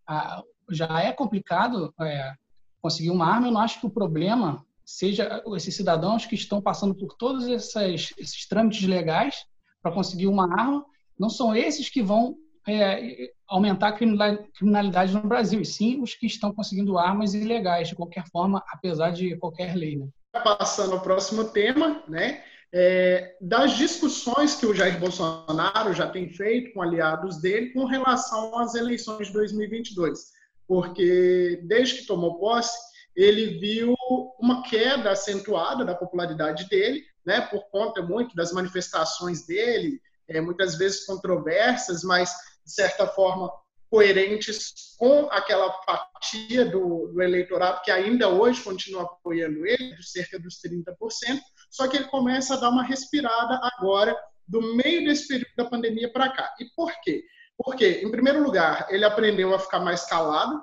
a, 0.06 0.42
já 0.70 1.02
é 1.02 1.12
complicado 1.12 1.92
é, 2.00 2.34
conseguir 2.80 3.10
uma 3.10 3.26
arma. 3.26 3.48
Eu 3.48 3.52
não 3.52 3.60
acho 3.60 3.80
que 3.80 3.86
o 3.86 3.90
problema 3.90 4.64
seja 4.84 5.42
esses 5.54 5.74
cidadãos 5.74 6.24
que 6.24 6.34
estão 6.34 6.62
passando 6.62 6.94
por 6.94 7.14
todos 7.14 7.46
esses, 7.46 8.14
esses 8.16 8.46
trâmites 8.46 8.86
legais 8.86 9.44
para 9.82 9.92
conseguir 9.92 10.26
uma 10.26 10.44
arma, 10.44 10.84
não 11.18 11.28
são 11.28 11.54
esses 11.54 11.88
que 11.88 12.02
vão 12.02 12.36
é, 12.66 13.32
aumentar 13.46 13.88
a 13.88 13.92
criminalidade 13.92 15.14
no 15.14 15.26
Brasil, 15.26 15.60
e 15.60 15.64
sim 15.64 16.00
os 16.02 16.14
que 16.14 16.26
estão 16.26 16.52
conseguindo 16.52 16.98
armas 16.98 17.34
ilegais, 17.34 17.88
de 17.88 17.94
qualquer 17.94 18.24
forma, 18.30 18.62
apesar 18.68 19.10
de 19.10 19.36
qualquer 19.36 19.74
lei. 19.74 19.96
Né? 19.96 20.08
Passando 20.32 20.94
ao 20.94 21.00
próximo 21.00 21.44
tema, 21.44 22.02
né? 22.06 22.44
É, 22.72 23.36
das 23.40 23.76
discussões 23.78 24.54
que 24.54 24.66
o 24.66 24.74
Jair 24.74 24.98
Bolsonaro 25.00 25.94
já 25.94 26.06
tem 26.08 26.28
feito 26.28 26.72
com 26.74 26.82
aliados 26.82 27.40
dele 27.40 27.70
com 27.70 27.84
relação 27.84 28.58
às 28.58 28.74
eleições 28.74 29.28
de 29.28 29.32
2022, 29.32 30.32
porque 30.66 31.62
desde 31.64 31.96
que 31.96 32.06
tomou 32.06 32.38
posse, 32.38 32.76
ele 33.16 33.58
viu 33.58 33.94
uma 34.38 34.62
queda 34.62 35.10
acentuada 35.10 35.84
da 35.84 35.94
popularidade 35.94 36.68
dele, 36.68 37.02
né, 37.24 37.40
por 37.40 37.68
conta 37.70 38.02
muito 38.02 38.36
das 38.36 38.52
manifestações 38.52 39.46
dele, 39.46 40.00
é, 40.28 40.40
muitas 40.40 40.76
vezes 40.76 41.06
controversas, 41.06 42.04
mas 42.04 42.30
de 42.64 42.72
certa 42.72 43.06
forma 43.06 43.50
coerentes 43.90 44.94
com 44.98 45.28
aquela 45.30 45.72
fatia 45.82 46.66
do, 46.66 47.08
do, 47.08 47.22
eleitorado 47.22 47.80
que 47.82 47.90
ainda 47.90 48.28
hoje 48.28 48.62
continua 48.62 49.02
apoiando 49.02 49.66
ele, 49.66 49.96
de 49.96 50.08
cerca 50.08 50.38
dos 50.38 50.60
30%, 50.60 51.40
só 51.70 51.86
que 51.88 51.96
ele 51.96 52.06
começa 52.06 52.54
a 52.54 52.60
dar 52.60 52.70
uma 52.70 52.82
respirada 52.82 53.60
agora, 53.62 54.16
do 54.46 54.74
meio 54.74 55.04
desse 55.04 55.28
período 55.28 55.52
da 55.56 55.64
pandemia 55.66 56.10
para 56.10 56.30
cá. 56.30 56.54
E 56.58 56.64
por 56.74 56.90
quê? 57.02 57.22
Porque, 57.56 58.00
em 58.02 58.10
primeiro 58.10 58.42
lugar, 58.42 58.86
ele 58.88 59.04
aprendeu 59.04 59.54
a 59.54 59.58
ficar 59.58 59.80
mais 59.80 60.04
calado. 60.06 60.62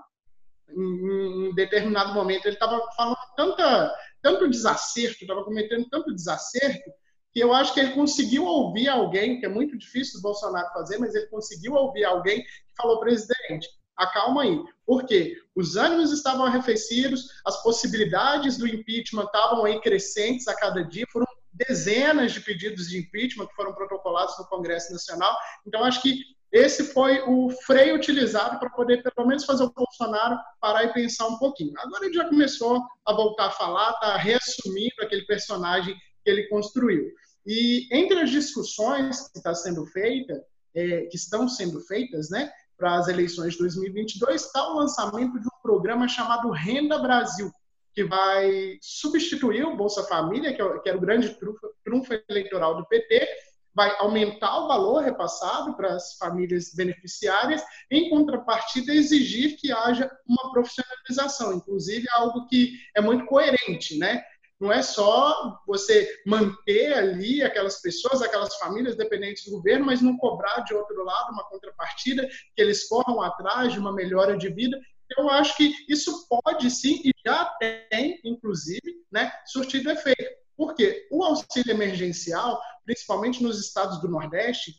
Em, 0.70 1.50
em 1.50 1.54
determinado 1.54 2.14
momento, 2.14 2.46
ele 2.46 2.56
estava 2.56 2.82
falando 2.96 3.18
tanta, 3.36 3.96
tanto 4.22 4.50
desacerto, 4.50 5.20
estava 5.22 5.44
cometendo 5.44 5.88
tanto 5.90 6.14
desacerto, 6.14 6.90
que 7.32 7.40
eu 7.40 7.54
acho 7.54 7.74
que 7.74 7.82
ele 7.82 7.94
conseguiu 7.94 8.46
ouvir 8.46 8.88
alguém, 8.88 9.40
que 9.40 9.46
é 9.46 9.50
muito 9.50 9.78
difícil 9.78 10.20
o 10.20 10.24
Bolsonaro 10.24 10.72
fazer, 10.72 10.98
mas 10.98 11.14
ele 11.14 11.28
conseguiu 11.28 11.74
ouvir 11.74 12.06
alguém 12.06 12.42
que 12.42 12.50
falou, 12.78 13.00
presidente, 13.00 13.68
acalma 13.98 14.44
aí. 14.44 14.62
Por 14.86 15.06
quê? 15.06 15.38
Os 15.56 15.76
ânimos 15.76 16.12
estavam 16.12 16.46
arrefecidos, 16.46 17.28
as 17.46 17.62
possibilidades 17.64 18.58
do 18.58 18.68
impeachment 18.68 19.26
estavam 19.26 19.66
aí 19.66 19.80
crescentes 19.82 20.48
a 20.48 20.56
cada 20.56 20.84
dia, 20.84 21.06
foram 21.12 21.26
dezenas 21.52 22.34
de 22.34 22.42
pedidos 22.42 22.90
de 22.90 23.00
impeachment 23.00 23.48
que 23.48 23.56
foram 23.56 23.74
protocolados 23.74 24.38
no 24.38 24.46
Congresso 24.46 24.92
Nacional. 24.92 25.36
Então, 25.66 25.84
acho 25.84 26.02
que 26.02 26.20
esse 26.52 26.94
foi 26.94 27.22
o 27.28 27.50
freio 27.66 27.96
utilizado 27.96 28.60
para 28.60 28.70
poder, 28.70 29.04
pelo 29.04 29.28
menos, 29.28 29.46
fazer 29.46 29.64
o 29.64 29.74
Bolsonaro 29.74 30.38
parar 30.62 30.86
e 30.86 30.94
pensar 30.94 31.28
um 31.28 31.38
pouquinho. 31.38 31.74
Agora 31.78 32.06
ele 32.06 32.14
já 32.14 32.30
começou 32.30 32.82
a 33.06 33.14
voltar 33.14 33.48
a 33.48 33.52
falar, 33.52 33.92
está 33.92 34.16
reassumindo 34.18 34.96
aquele 35.02 35.26
personagem 35.26 35.96
que 36.24 36.30
ele 36.30 36.48
construiu. 36.48 37.12
E 37.46 37.88
entre 37.92 38.22
as 38.22 38.30
discussões 38.30 39.30
que 39.30 39.38
está 39.38 39.54
sendo 39.54 39.86
feita, 39.88 40.42
é, 40.74 41.02
que 41.08 41.16
estão 41.16 41.48
sendo 41.48 41.80
feitas, 41.82 42.30
né, 42.30 42.52
para 42.78 42.96
as 42.96 43.08
eleições 43.08 43.54
de 43.54 43.60
2022, 43.60 44.46
está 44.46 44.70
o 44.70 44.78
lançamento 44.78 45.40
de 45.40 45.48
um 45.48 45.62
programa 45.62 46.08
chamado 46.08 46.52
Renda 46.52 47.00
Brasil, 47.00 47.52
que 47.94 48.04
vai 48.04 48.78
substituir 48.82 49.66
o 49.66 49.76
Bolsa 49.76 50.04
Família, 50.04 50.54
que, 50.54 50.62
é, 50.62 50.66
era 50.86 50.98
o 50.98 51.02
grande 51.02 51.30
trunfo, 51.30 51.70
trunfo 51.84 52.14
eleitoral 52.30 52.76
do 52.76 52.86
PT, 52.86 53.26
vai 53.74 53.94
aumentar 54.00 54.58
o 54.60 54.68
valor 54.68 55.04
repassado 55.04 55.76
para 55.76 55.96
as 55.96 56.18
famílias 56.18 56.74
beneficiárias, 56.74 57.62
em 57.92 58.10
contrapartida, 58.10 58.94
exigir 58.94 59.58
que 59.58 59.72
haja 59.72 60.10
uma 60.26 60.52
profissionalização, 60.52 61.54
inclusive 61.54 62.08
algo 62.14 62.48
que 62.48 62.80
é 62.96 63.02
muito 63.02 63.26
coerente, 63.26 63.98
né? 63.98 64.24
Não 64.60 64.72
é 64.72 64.82
só 64.82 65.60
você 65.68 66.22
manter 66.26 66.94
ali 66.94 67.44
aquelas 67.44 67.82
pessoas, 67.82 68.22
aquelas 68.22 68.56
famílias 68.56 68.96
dependentes 68.96 69.46
do 69.46 69.52
governo, 69.52 69.86
mas 69.86 70.02
não 70.02 70.18
cobrar 70.18 70.62
de 70.62 70.74
outro 70.74 71.04
lado 71.04 71.34
uma 71.34 71.44
contrapartida, 71.50 72.28
que 72.56 72.62
eles 72.62 72.88
corram 72.88 73.22
atrás 73.22 73.74
de 73.74 73.80
uma 73.80 73.92
melhora 73.92 74.38
de 74.38 74.50
vida. 74.50 74.80
Eu 75.18 75.30
acho 75.30 75.56
que 75.58 75.74
isso 75.90 76.28
pode 76.28 76.72
sim, 76.72 77.02
e 77.04 77.12
já 77.26 77.46
tem, 77.60 78.20
inclusive, 78.24 79.06
né, 79.12 79.32
surtido 79.46 79.92
efeito. 79.92 80.24
Porque 80.56 81.08
o 81.12 81.24
auxílio 81.24 81.72
emergencial, 81.72 82.62
principalmente 82.86 83.44
nos 83.44 83.60
estados 83.60 84.00
do 84.00 84.08
Nordeste, 84.08 84.74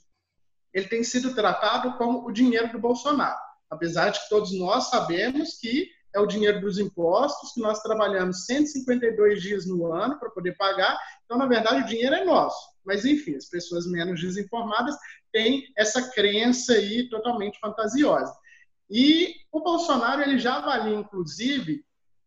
ele 0.72 0.88
tem 0.88 1.04
sido 1.04 1.34
tratado 1.34 1.96
como 1.98 2.26
o 2.26 2.32
dinheiro 2.32 2.72
do 2.72 2.78
Bolsonaro. 2.78 3.38
Apesar 3.68 4.10
de 4.10 4.20
que 4.20 4.28
todos 4.28 4.52
nós 4.58 4.84
sabemos 4.90 5.58
que 5.58 5.90
é 6.16 6.20
o 6.20 6.26
dinheiro 6.26 6.60
dos 6.62 6.78
impostos, 6.78 7.52
que 7.52 7.60
nós 7.60 7.82
trabalhamos 7.82 8.46
152 8.46 9.42
dias 9.42 9.66
no 9.66 9.92
ano 9.92 10.18
para 10.18 10.30
poder 10.30 10.56
pagar. 10.56 10.98
Então, 11.24 11.36
na 11.36 11.46
verdade, 11.46 11.82
o 11.82 11.86
dinheiro 11.86 12.14
é 12.14 12.24
nosso. 12.24 12.58
Mas, 12.84 13.04
enfim, 13.04 13.36
as 13.36 13.44
pessoas 13.44 13.86
menos 13.86 14.20
desinformadas 14.20 14.96
têm 15.30 15.64
essa 15.76 16.10
crença 16.10 16.72
aí 16.72 17.08
totalmente 17.10 17.58
fantasiosa. 17.60 18.34
E 18.88 19.34
o 19.52 19.60
Bolsonaro 19.60 20.22
ele 20.22 20.38
já 20.38 20.56
avalia, 20.56 20.96
inclusive, 20.96 21.84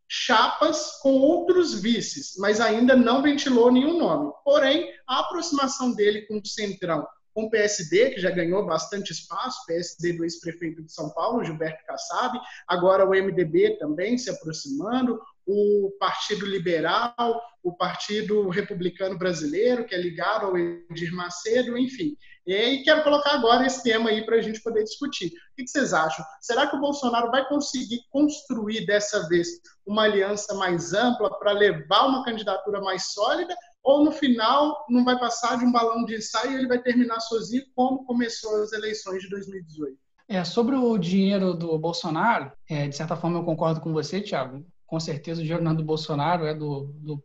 chapas 0.08 1.00
com 1.02 1.14
outros 1.14 1.74
vices, 1.74 2.36
mas 2.38 2.62
ainda 2.62 2.96
não 2.96 3.24
ventilou 3.24 3.72
nenhum 3.72 3.98
nome. 3.98 4.32
Porém, 4.44 4.94
a 5.08 5.22
aproximação 5.22 5.94
dele 5.94 6.28
com 6.28 6.38
o 6.38 6.46
Centrão 6.46 7.08
com 7.40 7.46
o 7.46 7.50
PSD, 7.50 8.12
que 8.12 8.20
já 8.20 8.30
ganhou 8.30 8.66
bastante 8.66 9.14
espaço, 9.14 9.66
PSD 9.66 10.14
do 10.14 10.26
ex-prefeito 10.26 10.84
de 10.84 10.92
São 10.92 11.10
Paulo, 11.12 11.44
Gilberto 11.44 11.86
Kassab, 11.86 12.38
agora 12.68 13.06
o 13.06 13.12
MDB 13.12 13.78
também 13.78 14.18
se 14.18 14.30
aproximando, 14.30 15.22
o 15.48 15.92
Partido 15.98 16.46
Liberal, 16.46 17.42
o 17.64 17.76
Partido 17.76 18.50
Republicano 18.50 19.18
Brasileiro, 19.18 19.86
que 19.86 19.96
é 19.96 19.98
ligado 19.98 20.48
ao 20.48 20.58
Edir 20.58 21.14
Macedo, 21.14 21.78
enfim. 21.78 22.16
E 22.46 22.84
quero 22.84 23.04
colocar 23.04 23.36
agora 23.36 23.66
esse 23.66 23.82
tema 23.84 24.10
aí 24.10 24.26
para 24.26 24.36
a 24.36 24.42
gente 24.42 24.62
poder 24.62 24.84
discutir. 24.84 25.28
O 25.28 25.32
que 25.56 25.68
vocês 25.68 25.94
acham? 25.94 26.24
Será 26.42 26.68
que 26.68 26.76
o 26.76 26.80
Bolsonaro 26.80 27.32
vai 27.32 27.48
conseguir 27.48 28.00
construir 28.12 28.86
dessa 28.86 29.28
vez 29.28 29.48
uma 29.86 30.04
aliança 30.04 30.54
mais 30.56 30.94
ampla 30.94 31.30
para 31.40 31.52
levar 31.52 32.08
uma 32.08 32.24
candidatura 32.24 32.82
mais 32.82 33.12
sólida? 33.14 33.56
Ou 33.84 34.04
no 34.04 34.12
final 34.12 34.86
não 34.90 35.04
vai 35.04 35.18
passar 35.18 35.58
de 35.58 35.66
um 35.66 35.72
balão 35.72 36.06
de 36.06 36.16
ensaio 36.16 36.52
e 36.52 36.56
ele 36.56 36.68
vai 36.68 36.82
terminar 36.82 37.20
sozinho, 37.20 37.64
como 37.76 38.06
começou 38.06 38.62
as 38.62 38.72
eleições 38.74 39.24
de 39.24 39.30
2018. 39.30 39.98
É, 40.28 40.44
sobre 40.44 40.76
o 40.76 40.98
dinheiro 40.98 41.54
do 41.54 41.78
Bolsonaro, 41.80 42.52
é, 42.70 42.88
de 42.88 42.96
certa 42.96 43.16
forma 43.16 43.40
eu 43.40 43.44
concordo 43.44 43.82
com 43.82 43.92
você, 43.92 44.22
Tiago. 44.22 44.64
Com 44.86 45.00
certeza 45.00 45.42
o 45.42 45.44
dinheiro 45.44 45.64
não 45.64 45.72
é 45.72 45.76
do 45.76 45.84
Bolsonaro, 45.84 46.46
é 46.46 46.54
do, 46.54 46.94
do, 47.00 47.24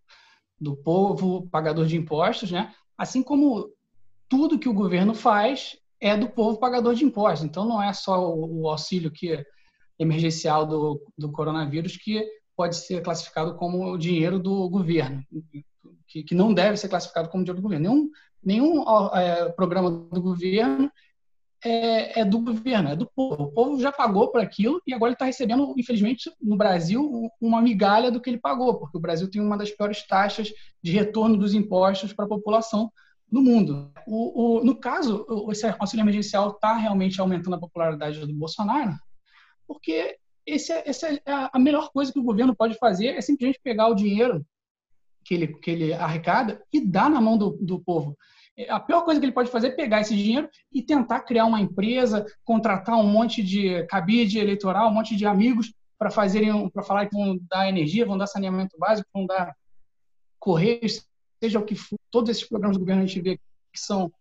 do 0.59 0.77
povo 0.77 1.49
pagador 1.51 1.87
de 1.87 1.97
impostos, 1.97 2.51
né? 2.51 2.73
Assim 2.97 3.23
como 3.23 3.71
tudo 4.29 4.59
que 4.59 4.69
o 4.69 4.75
governo 4.75 5.15
faz 5.15 5.77
é 6.01 6.17
do 6.17 6.29
povo 6.29 6.59
pagador 6.59 6.95
de 6.95 7.05
impostos. 7.05 7.45
Então, 7.45 7.65
não 7.65 7.83
é 7.83 7.93
só 7.93 8.35
o, 8.35 8.69
auxílio 8.69 9.11
que 9.11 9.45
emergencial 9.99 10.67
do, 10.67 11.01
do 11.17 11.31
coronavírus 11.31 11.97
que 11.97 12.27
pode 12.57 12.77
ser 12.77 13.03
classificado 13.03 13.57
como 13.57 13.97
dinheiro 13.97 14.39
do 14.39 14.69
governo, 14.69 15.23
que, 16.15 16.23
que 16.23 16.35
não 16.35 16.55
deve 16.55 16.77
ser 16.77 16.89
classificado 16.89 17.29
como 17.29 17.43
dinheiro 17.43 17.61
do 17.61 17.63
governo. 17.63 17.89
Nenhum, 17.89 18.11
nenhum 18.85 19.15
é, 19.17 19.49
programa 19.51 19.91
do 19.91 20.23
governo 20.23 20.89
é, 21.65 22.21
é, 22.21 22.25
do 22.25 22.39
governo, 22.39 22.91
é 22.91 22.95
do 22.95 23.11
povo. 23.17 23.43
O 23.43 23.53
povo 23.53 23.81
já 23.81 23.91
pagou 23.91 24.31
por 24.31 24.41
aquilo 24.41 24.81
e 24.87 24.95
agora 24.95 25.09
ele 25.11 25.15
está 25.17 25.25
recebendo, 25.25 25.75
infelizmente, 25.77 26.31
no 26.41 26.57
Brasil, 26.57 27.29
uma 27.41 27.61
migalha 27.61 28.13
do 28.13 28.21
que 28.21 28.31
ele 28.31 28.39
pagou, 28.39 28.79
porque 28.79 28.97
o 28.97 29.01
Brasil 29.01 29.29
tem 29.29 29.43
uma 29.43 29.59
das 29.59 29.73
piores 29.73 30.07
taxas 30.07 30.53
de 30.81 30.93
retorno 30.93 31.37
dos 31.37 31.53
impostos 31.53 32.13
para 32.13 32.27
a 32.27 32.29
população 32.29 32.93
no 33.29 33.43
mundo. 33.43 33.91
O, 34.07 34.61
o, 34.61 34.65
no 34.65 34.77
caso, 34.77 35.27
esse 35.51 35.67
auxílio 35.67 36.05
emergencial 36.05 36.51
está 36.51 36.77
realmente 36.77 37.21
aumentando 37.21 37.57
a 37.57 37.61
popularidade 37.61 38.25
do 38.25 38.35
Bolsonaro, 38.35 38.95
porque 39.67 40.17
esse 40.47 40.71
é, 40.71 40.89
essa 40.89 41.09
é 41.09 41.23
a 41.27 41.59
melhor 41.59 41.91
coisa 41.91 42.13
que 42.13 42.19
o 42.21 42.25
governo 42.25 42.55
pode 42.55 42.75
fazer 42.75 43.17
é 43.17 43.21
simplesmente 43.21 43.59
pegar 43.65 43.89
o 43.89 43.95
dinheiro 43.95 44.47
que 45.25 45.35
ele, 45.35 45.49
que 45.49 45.71
ele 45.71 45.93
arrecada 45.93 46.63
e 46.73 46.81
dar 46.81 47.11
na 47.11 47.21
mão 47.21 47.37
do, 47.39 47.59
do 47.61 47.81
povo. 47.81 48.17
A 48.69 48.79
pior 48.79 49.03
coisa 49.03 49.19
que 49.19 49.27
ele 49.27 49.33
pode 49.33 49.51
fazer 49.51 49.69
é 49.69 49.73
pegar 49.73 50.01
esse 50.01 50.15
dinheiro 50.15 50.49
e 50.73 50.81
tentar 50.81 51.23
criar 51.23 51.45
uma 51.45 51.61
empresa, 51.61 52.25
contratar 52.45 52.97
um 52.97 53.07
monte 53.07 53.43
de 53.43 53.85
cabide 53.87 54.39
eleitoral, 54.39 54.89
um 54.89 54.95
monte 54.95 55.17
de 55.17 55.27
amigos 55.27 55.73
para 55.99 56.11
fazerem, 56.11 56.69
para 56.71 56.85
falar 56.85 57.07
que 57.07 57.17
vão 57.17 57.39
dar 57.51 57.69
energia, 57.69 58.07
vão 58.07 58.17
dar 58.17 58.29
saneamento 58.29 58.77
básico, 58.79 59.09
vão 59.13 59.27
dar 59.27 59.57
correios, 60.39 61.05
seja 61.43 61.59
o 61.59 61.65
que 61.65 61.75
for. 61.75 61.99
Todos 62.11 62.31
esses 62.31 62.49
programas 62.49 62.77
do 62.77 62.81
governo 62.81 63.03
a 63.03 63.07
gente 63.07 63.21
vê 63.21 63.37
que 63.73 63.81
são 63.81 64.13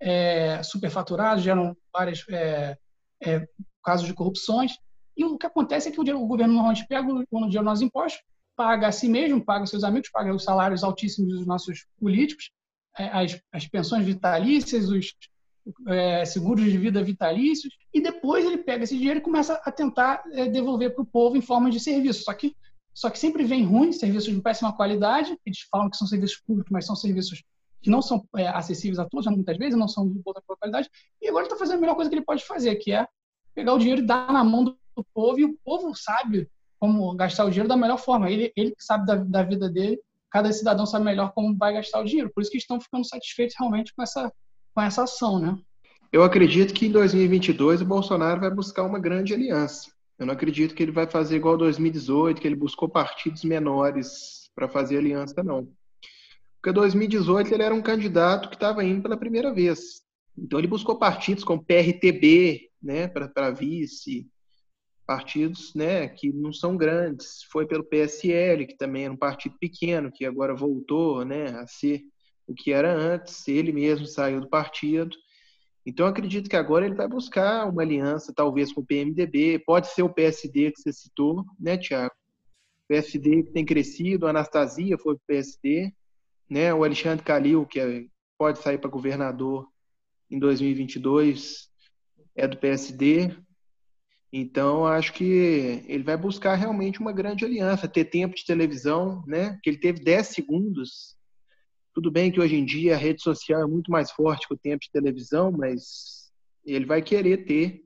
é, 0.00 0.62
superfaturados, 0.62 1.42
geram 1.42 1.76
vários 1.92 2.24
é, 2.28 2.76
é, 3.22 3.48
casos 3.82 4.06
de 4.06 4.14
corrupções. 4.14 4.76
E 5.16 5.24
o 5.24 5.38
que 5.38 5.46
acontece 5.46 5.88
é 5.88 5.92
que 5.92 6.00
o, 6.00 6.04
dinheiro, 6.04 6.22
o 6.22 6.28
governo 6.28 6.54
normalmente 6.54 6.86
pega 6.86 7.08
o 7.08 7.24
dinheiro 7.46 7.64
nos 7.64 7.80
impostos, 7.80 8.22
paga 8.58 8.88
a 8.88 8.92
si 8.92 9.08
mesmo, 9.08 9.40
paga 9.40 9.64
seus 9.66 9.84
amigos, 9.84 10.10
paga 10.10 10.34
os 10.34 10.42
salários 10.42 10.82
altíssimos 10.82 11.32
dos 11.32 11.46
nossos 11.46 11.86
políticos, 12.00 12.50
é, 12.98 13.04
as, 13.04 13.40
as 13.52 13.68
pensões 13.68 14.04
vitalícias, 14.04 14.88
os 14.88 15.14
é, 15.86 16.24
seguros 16.24 16.64
de 16.64 16.76
vida 16.76 17.00
vitalícios, 17.00 17.72
e 17.94 18.00
depois 18.00 18.44
ele 18.44 18.58
pega 18.58 18.82
esse 18.82 18.98
dinheiro 18.98 19.20
e 19.20 19.22
começa 19.22 19.54
a 19.64 19.70
tentar 19.70 20.24
é, 20.32 20.48
devolver 20.48 20.92
para 20.92 21.02
o 21.02 21.06
povo 21.06 21.36
em 21.36 21.40
forma 21.40 21.70
de 21.70 21.78
serviço. 21.78 22.24
Só 22.24 22.34
que, 22.34 22.56
só 22.92 23.08
que 23.08 23.18
sempre 23.20 23.44
vem 23.44 23.62
ruim, 23.62 23.92
serviços 23.92 24.34
de 24.34 24.42
péssima 24.42 24.76
qualidade, 24.76 25.38
eles 25.46 25.60
falam 25.70 25.88
que 25.88 25.96
são 25.96 26.08
serviços 26.08 26.40
públicos, 26.44 26.72
mas 26.72 26.84
são 26.84 26.96
serviços 26.96 27.44
que 27.80 27.90
não 27.90 28.02
são 28.02 28.26
é, 28.36 28.48
acessíveis 28.48 28.98
a 28.98 29.04
todos, 29.04 29.24
muitas 29.28 29.56
vezes 29.56 29.78
não 29.78 29.86
são 29.86 30.08
de 30.08 30.18
boa 30.18 30.42
qualidade, 30.44 30.90
e 31.22 31.28
agora 31.28 31.44
está 31.44 31.56
fazendo 31.56 31.76
a 31.76 31.80
melhor 31.80 31.94
coisa 31.94 32.10
que 32.10 32.16
ele 32.16 32.24
pode 32.24 32.44
fazer, 32.44 32.74
que 32.74 32.90
é 32.90 33.06
pegar 33.54 33.72
o 33.72 33.78
dinheiro 33.78 34.02
e 34.02 34.04
dar 34.04 34.32
na 34.32 34.42
mão 34.42 34.64
do 34.64 34.76
povo, 35.14 35.38
e 35.38 35.44
o 35.44 35.56
povo 35.64 35.94
sabe 35.94 36.50
como 36.78 37.14
gastar 37.14 37.44
o 37.44 37.50
dinheiro 37.50 37.68
da 37.68 37.76
melhor 37.76 37.98
forma. 37.98 38.30
Ele, 38.30 38.52
ele 38.56 38.74
sabe 38.78 39.06
da, 39.06 39.16
da 39.16 39.42
vida 39.42 39.68
dele, 39.68 40.00
cada 40.30 40.52
cidadão 40.52 40.86
sabe 40.86 41.04
melhor 41.04 41.32
como 41.32 41.56
vai 41.56 41.74
gastar 41.74 42.00
o 42.00 42.04
dinheiro. 42.04 42.30
Por 42.34 42.42
isso 42.42 42.50
que 42.50 42.58
estão 42.58 42.80
ficando 42.80 43.04
satisfeitos 43.04 43.56
realmente 43.58 43.94
com 43.94 44.02
essa, 44.02 44.32
com 44.74 44.82
essa 44.82 45.02
ação, 45.04 45.38
né? 45.38 45.58
Eu 46.12 46.22
acredito 46.22 46.72
que 46.72 46.86
em 46.86 46.90
2022 46.90 47.82
o 47.82 47.86
Bolsonaro 47.86 48.40
vai 48.40 48.50
buscar 48.50 48.84
uma 48.84 48.98
grande 48.98 49.34
aliança. 49.34 49.90
Eu 50.18 50.26
não 50.26 50.34
acredito 50.34 50.74
que 50.74 50.82
ele 50.82 50.90
vai 50.92 51.06
fazer 51.06 51.36
igual 51.36 51.56
2018, 51.56 52.40
que 52.40 52.48
ele 52.48 52.56
buscou 52.56 52.88
partidos 52.88 53.44
menores 53.44 54.50
para 54.54 54.68
fazer 54.68 54.98
aliança, 54.98 55.42
não. 55.44 55.68
Porque 56.60 56.72
2018 56.72 57.54
ele 57.54 57.62
era 57.62 57.74
um 57.74 57.82
candidato 57.82 58.48
que 58.48 58.56
estava 58.56 58.82
indo 58.82 59.02
pela 59.02 59.16
primeira 59.16 59.52
vez. 59.52 60.02
Então 60.36 60.58
ele 60.58 60.66
buscou 60.66 60.98
partidos 60.98 61.44
como 61.44 61.64
PRTB, 61.64 62.68
né, 62.82 63.06
para 63.06 63.50
vice, 63.50 64.26
partidos, 65.08 65.72
né, 65.74 66.06
que 66.06 66.30
não 66.30 66.52
são 66.52 66.76
grandes. 66.76 67.42
Foi 67.50 67.66
pelo 67.66 67.82
PSL, 67.82 68.66
que 68.66 68.76
também 68.76 69.04
era 69.04 69.14
um 69.14 69.16
partido 69.16 69.56
pequeno, 69.58 70.12
que 70.12 70.26
agora 70.26 70.54
voltou, 70.54 71.24
né, 71.24 71.46
a 71.46 71.66
ser 71.66 72.02
o 72.46 72.54
que 72.54 72.74
era 72.74 72.94
antes. 72.94 73.48
Ele 73.48 73.72
mesmo 73.72 74.04
saiu 74.06 74.42
do 74.42 74.50
partido. 74.50 75.16
Então 75.86 76.06
acredito 76.06 76.50
que 76.50 76.56
agora 76.56 76.84
ele 76.84 76.94
vai 76.94 77.08
buscar 77.08 77.66
uma 77.66 77.80
aliança, 77.80 78.34
talvez 78.36 78.70
com 78.70 78.82
o 78.82 78.86
PMDB, 78.86 79.58
pode 79.60 79.86
ser 79.86 80.02
o 80.02 80.12
PSD 80.12 80.72
que 80.72 80.82
você 80.82 80.92
citou, 80.92 81.42
né, 81.58 81.78
Tiago? 81.78 82.14
PSD 82.86 83.44
que 83.44 83.52
tem 83.52 83.64
crescido, 83.64 84.26
a 84.26 84.30
Anastasia 84.30 84.98
foi 84.98 85.14
para 85.14 85.22
o 85.22 85.26
PSD, 85.26 85.90
né? 86.50 86.74
O 86.74 86.84
Alexandre 86.84 87.24
Calil, 87.24 87.64
que 87.64 87.80
é, 87.80 88.04
pode 88.36 88.58
sair 88.58 88.76
para 88.76 88.90
governador 88.90 89.66
em 90.30 90.38
2022 90.38 91.70
é 92.36 92.46
do 92.46 92.58
PSD. 92.58 93.34
Então, 94.32 94.86
acho 94.86 95.12
que 95.14 95.84
ele 95.86 96.02
vai 96.02 96.16
buscar 96.16 96.54
realmente 96.54 97.00
uma 97.00 97.12
grande 97.12 97.44
aliança, 97.44 97.88
ter 97.88 98.04
tempo 98.04 98.34
de 98.34 98.44
televisão, 98.44 99.24
né? 99.26 99.58
Que 99.62 99.70
ele 99.70 99.78
teve 99.78 100.00
10 100.00 100.26
segundos. 100.28 101.16
Tudo 101.94 102.10
bem 102.10 102.30
que 102.30 102.40
hoje 102.40 102.54
em 102.56 102.64
dia 102.64 102.94
a 102.94 102.98
rede 102.98 103.22
social 103.22 103.62
é 103.62 103.66
muito 103.66 103.90
mais 103.90 104.10
forte 104.10 104.46
que 104.46 104.54
o 104.54 104.58
tempo 104.58 104.84
de 104.84 104.90
televisão, 104.90 105.50
mas 105.50 106.30
ele 106.64 106.84
vai 106.84 107.00
querer 107.00 107.46
ter, 107.46 107.82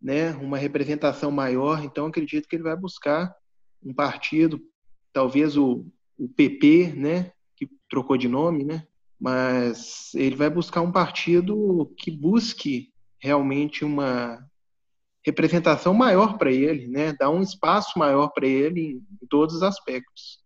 né, 0.00 0.32
uma 0.32 0.58
representação 0.58 1.30
maior. 1.30 1.84
Então, 1.84 2.06
acredito 2.06 2.48
que 2.48 2.56
ele 2.56 2.64
vai 2.64 2.76
buscar 2.76 3.32
um 3.82 3.94
partido, 3.94 4.60
talvez 5.12 5.56
o, 5.56 5.86
o 6.18 6.28
PP, 6.28 6.92
né, 6.96 7.32
que 7.56 7.68
trocou 7.88 8.16
de 8.16 8.28
nome, 8.28 8.64
né? 8.64 8.86
mas 9.22 10.12
ele 10.16 10.34
vai 10.34 10.50
buscar 10.50 10.80
um 10.80 10.90
partido 10.90 11.94
que 11.96 12.10
busque 12.10 12.92
realmente 13.20 13.84
uma 13.84 14.44
representação 15.24 15.94
maior 15.94 16.38
para 16.38 16.50
ele, 16.50 16.88
né? 16.88 17.14
Dar 17.18 17.30
um 17.30 17.42
espaço 17.42 17.98
maior 17.98 18.28
para 18.28 18.46
ele 18.46 19.00
em 19.22 19.26
todos 19.28 19.56
os 19.56 19.62
aspectos. 19.62 20.40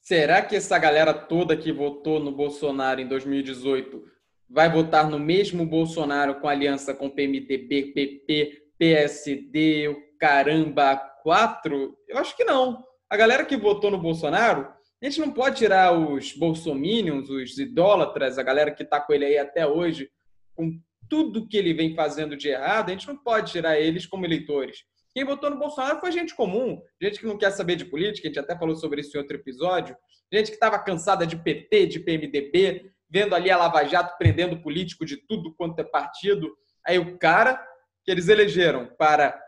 Será 0.00 0.42
que 0.42 0.56
essa 0.56 0.78
galera 0.78 1.14
toda 1.14 1.56
que 1.56 1.72
votou 1.72 2.18
no 2.18 2.32
Bolsonaro 2.32 3.00
em 3.00 3.08
2018 3.08 4.02
vai 4.48 4.70
votar 4.70 5.08
no 5.08 5.18
mesmo 5.18 5.64
Bolsonaro 5.64 6.40
com 6.40 6.48
aliança 6.48 6.92
com 6.92 7.08
PMDB, 7.08 7.92
PP, 7.94 8.62
PSD, 8.78 9.88
o 9.88 9.96
caramba, 10.18 10.96
quatro? 11.22 11.96
Eu 12.08 12.18
acho 12.18 12.36
que 12.36 12.44
não. 12.44 12.84
A 13.08 13.16
galera 13.16 13.44
que 13.44 13.56
votou 13.56 13.90
no 13.90 13.98
Bolsonaro 13.98 14.68
a 15.02 15.04
gente 15.04 15.20
não 15.20 15.32
pode 15.32 15.56
tirar 15.56 15.92
os 15.92 16.32
bolsominions, 16.32 17.28
os 17.28 17.58
idólatras, 17.58 18.38
a 18.38 18.42
galera 18.42 18.70
que 18.70 18.84
está 18.84 19.00
com 19.00 19.12
ele 19.12 19.24
aí 19.24 19.36
até 19.36 19.66
hoje, 19.66 20.08
com 20.54 20.80
tudo 21.12 21.46
que 21.46 21.58
ele 21.58 21.74
vem 21.74 21.94
fazendo 21.94 22.34
de 22.34 22.48
errado, 22.48 22.88
a 22.88 22.92
gente 22.92 23.06
não 23.06 23.18
pode 23.18 23.52
tirar 23.52 23.78
eles 23.78 24.06
como 24.06 24.24
eleitores. 24.24 24.78
Quem 25.14 25.26
votou 25.26 25.50
no 25.50 25.58
Bolsonaro 25.58 26.00
foi 26.00 26.10
gente 26.10 26.34
comum, 26.34 26.80
gente 26.98 27.20
que 27.20 27.26
não 27.26 27.36
quer 27.36 27.50
saber 27.50 27.76
de 27.76 27.84
política, 27.84 28.26
a 28.26 28.30
gente 28.30 28.38
até 28.38 28.58
falou 28.58 28.74
sobre 28.74 29.02
isso 29.02 29.14
em 29.14 29.20
outro 29.20 29.36
episódio, 29.36 29.94
gente 30.32 30.46
que 30.46 30.54
estava 30.54 30.78
cansada 30.78 31.26
de 31.26 31.36
PT, 31.36 31.86
de 31.86 32.00
PMDB, 32.00 32.90
vendo 33.10 33.34
ali 33.34 33.50
a 33.50 33.58
Lava 33.58 33.84
Jato 33.84 34.16
prendendo 34.16 34.62
político 34.62 35.04
de 35.04 35.18
tudo 35.18 35.54
quanto 35.54 35.78
é 35.80 35.84
partido. 35.84 36.50
Aí 36.82 36.98
o 36.98 37.18
cara 37.18 37.62
que 38.06 38.10
eles 38.10 38.28
elegeram 38.28 38.86
para 38.96 39.38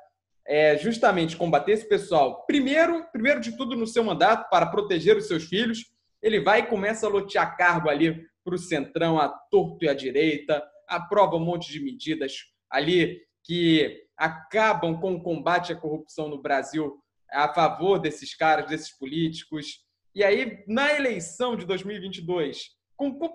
é, 0.46 0.76
justamente 0.76 1.34
combater 1.34 1.72
esse 1.72 1.88
pessoal, 1.88 2.44
primeiro, 2.44 3.10
primeiro 3.10 3.40
de 3.40 3.56
tudo 3.56 3.74
no 3.74 3.86
seu 3.86 4.04
mandato, 4.04 4.50
para 4.50 4.66
proteger 4.66 5.16
os 5.16 5.26
seus 5.26 5.44
filhos, 5.44 5.86
ele 6.22 6.40
vai 6.40 6.60
e 6.60 6.66
começa 6.66 7.06
a 7.06 7.08
lotear 7.08 7.56
cargo 7.56 7.88
ali 7.88 8.22
para 8.44 8.54
o 8.54 8.58
centrão, 8.58 9.18
a 9.18 9.30
torto 9.30 9.86
e 9.86 9.88
a 9.88 9.94
direita, 9.94 10.62
aprova 10.88 11.36
um 11.36 11.44
monte 11.44 11.70
de 11.70 11.80
medidas 11.80 12.44
ali 12.70 13.20
que 13.42 14.02
acabam 14.16 14.98
com 15.00 15.14
o 15.14 15.22
combate 15.22 15.72
à 15.72 15.76
corrupção 15.76 16.28
no 16.28 16.40
Brasil 16.40 16.98
a 17.30 17.52
favor 17.52 17.98
desses 17.98 18.34
caras, 18.34 18.66
desses 18.66 18.96
políticos. 18.96 19.84
E 20.14 20.22
aí, 20.22 20.62
na 20.68 20.92
eleição 20.94 21.56
de 21.56 21.66
2022, 21.66 22.70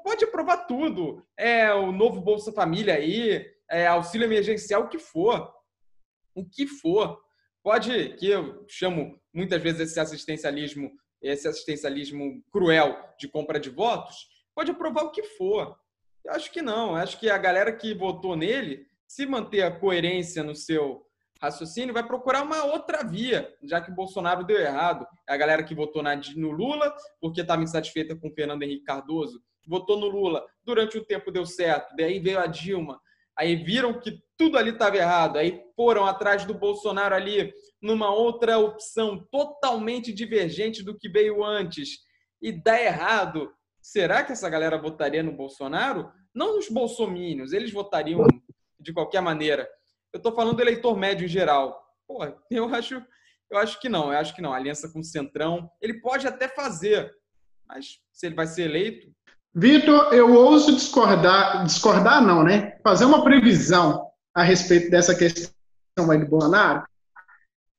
pode 0.03 0.23
aprovar 0.23 0.65
tudo. 0.65 1.25
É 1.37 1.73
o 1.73 1.91
novo 1.91 2.21
Bolsa 2.21 2.51
Família 2.51 2.95
aí, 2.95 3.45
é 3.69 3.87
auxílio 3.87 4.25
emergencial, 4.25 4.83
o 4.83 4.87
que 4.87 4.97
for 4.97 5.53
o 6.39 6.45
que 6.45 6.65
for. 6.65 7.19
Pode, 7.61 8.15
que 8.15 8.27
eu 8.27 8.65
chamo 8.67 9.19
muitas 9.33 9.61
vezes 9.61 9.81
esse 9.81 9.99
assistencialismo, 9.99 10.91
esse 11.21 11.47
assistencialismo 11.47 12.41
cruel 12.51 12.97
de 13.17 13.27
compra 13.27 13.59
de 13.59 13.69
votos, 13.69 14.27
pode 14.55 14.71
aprovar 14.71 15.03
o 15.03 15.11
que 15.11 15.23
for. 15.23 15.77
Acho 16.27 16.51
que 16.51 16.61
não. 16.61 16.95
Acho 16.95 17.19
que 17.19 17.29
a 17.29 17.37
galera 17.37 17.71
que 17.71 17.93
votou 17.93 18.35
nele, 18.35 18.85
se 19.07 19.25
manter 19.25 19.61
a 19.61 19.71
coerência 19.71 20.43
no 20.43 20.55
seu 20.55 21.05
raciocínio, 21.41 21.93
vai 21.93 22.05
procurar 22.05 22.43
uma 22.43 22.65
outra 22.65 23.03
via, 23.03 23.53
já 23.63 23.79
que 23.79 23.91
o 23.91 23.95
Bolsonaro 23.95 24.43
deu 24.43 24.59
errado. 24.59 25.07
É 25.27 25.33
a 25.33 25.37
galera 25.37 25.63
que 25.63 25.73
votou 25.73 26.03
no 26.35 26.51
Lula, 26.51 26.93
porque 27.21 27.41
estava 27.41 27.63
insatisfeita 27.63 28.15
com 28.15 28.27
o 28.27 28.33
Fernando 28.33 28.63
Henrique 28.63 28.83
Cardoso, 28.83 29.41
votou 29.69 29.97
no 29.99 30.07
Lula, 30.07 30.45
durante 30.63 30.97
o 30.97 31.05
tempo 31.05 31.31
deu 31.31 31.45
certo, 31.45 31.95
daí 31.95 32.19
veio 32.19 32.39
a 32.39 32.47
Dilma, 32.47 32.99
aí 33.37 33.55
viram 33.55 33.99
que 33.99 34.19
tudo 34.35 34.57
ali 34.57 34.71
estava 34.71 34.97
errado, 34.97 35.37
aí 35.37 35.63
foram 35.75 36.05
atrás 36.05 36.43
do 36.43 36.53
Bolsonaro 36.53 37.13
ali 37.13 37.53
numa 37.81 38.11
outra 38.11 38.57
opção 38.57 39.25
totalmente 39.31 40.11
divergente 40.11 40.83
do 40.83 40.97
que 40.97 41.07
veio 41.07 41.43
antes 41.43 41.99
e 42.41 42.51
dá 42.51 42.81
errado, 42.81 43.51
será 43.91 44.23
que 44.23 44.31
essa 44.31 44.49
galera 44.49 44.77
votaria 44.77 45.23
no 45.23 45.31
Bolsonaro? 45.31 46.11
Não 46.33 46.59
os 46.59 46.69
bolsomínios, 46.69 47.53
eles 47.53 47.71
votariam 47.71 48.25
de 48.79 48.93
qualquer 48.93 49.21
maneira. 49.21 49.67
Eu 50.13 50.17
estou 50.17 50.31
falando 50.31 50.55
do 50.55 50.61
eleitor 50.61 50.95
médio 50.95 51.25
em 51.25 51.29
geral. 51.29 51.83
Pô, 52.07 52.23
eu 52.51 52.73
acho, 52.73 53.03
eu 53.49 53.57
acho 53.57 53.79
que 53.79 53.89
não. 53.89 54.13
Eu 54.13 54.19
acho 54.19 54.35
que 54.35 54.41
não. 54.41 54.53
aliança 54.53 54.89
com 54.89 54.99
o 54.99 55.03
Centrão, 55.03 55.69
ele 55.81 55.99
pode 56.01 56.27
até 56.27 56.47
fazer, 56.47 57.11
mas 57.67 57.99
se 58.13 58.27
ele 58.27 58.35
vai 58.35 58.45
ser 58.45 58.63
eleito. 58.63 59.11
Vitor, 59.55 60.13
eu 60.13 60.35
ouso 60.35 60.75
discordar, 60.75 61.65
discordar 61.65 62.23
não, 62.23 62.43
né? 62.43 62.77
Fazer 62.83 63.05
uma 63.05 63.23
previsão 63.23 64.07
a 64.35 64.43
respeito 64.43 64.91
dessa 64.91 65.15
questão 65.15 65.51
aí 66.11 66.19
do 66.19 66.27
Bolsonaro 66.27 66.85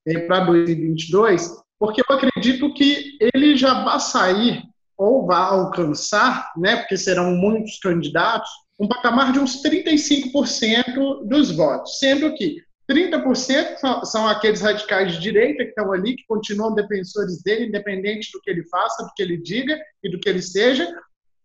é, 0.07 0.19
para 0.27 0.45
2022, 0.47 1.63
porque 1.79 2.01
eu 2.01 2.17
acredito 2.17 2.75
que 2.75 3.17
ele 3.33 3.57
já 3.57 3.85
vai 3.85 4.01
sair 4.01 4.70
ou 5.01 5.25
vai 5.25 5.41
alcançar, 5.41 6.53
né, 6.59 6.77
porque 6.77 6.95
serão 6.95 7.35
muitos 7.35 7.79
candidatos, 7.79 8.51
um 8.79 8.87
patamar 8.87 9.33
de 9.33 9.39
uns 9.39 9.63
35% 9.63 11.25
dos 11.27 11.51
votos, 11.51 11.99
sendo 11.99 12.35
que 12.35 12.63
30% 12.87 14.05
são 14.05 14.29
aqueles 14.29 14.61
radicais 14.61 15.15
de 15.15 15.21
direita 15.21 15.65
que 15.65 15.71
estão 15.71 15.91
ali, 15.91 16.17
que 16.17 16.27
continuam 16.29 16.75
defensores 16.75 17.43
dele, 17.43 17.69
independente 17.69 18.31
do 18.31 18.43
que 18.43 18.51
ele 18.51 18.63
faça, 18.65 19.03
do 19.03 19.13
que 19.15 19.23
ele 19.23 19.39
diga 19.39 19.81
e 20.05 20.11
do 20.11 20.21
que 20.21 20.29
ele 20.29 20.43
seja, 20.43 20.87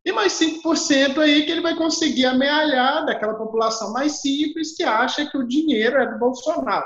e 0.04 0.12
mais 0.12 0.34
5% 0.34 1.18
aí 1.18 1.46
que 1.46 1.52
ele 1.52 1.62
vai 1.62 1.76
conseguir 1.76 2.26
amealhar 2.26 3.06
daquela 3.06 3.36
população 3.36 3.94
mais 3.94 4.20
simples 4.20 4.76
que 4.76 4.84
acha 4.84 5.30
que 5.30 5.38
o 5.38 5.48
dinheiro 5.48 5.98
é 5.98 6.12
do 6.12 6.20
Bolsonaro. 6.20 6.86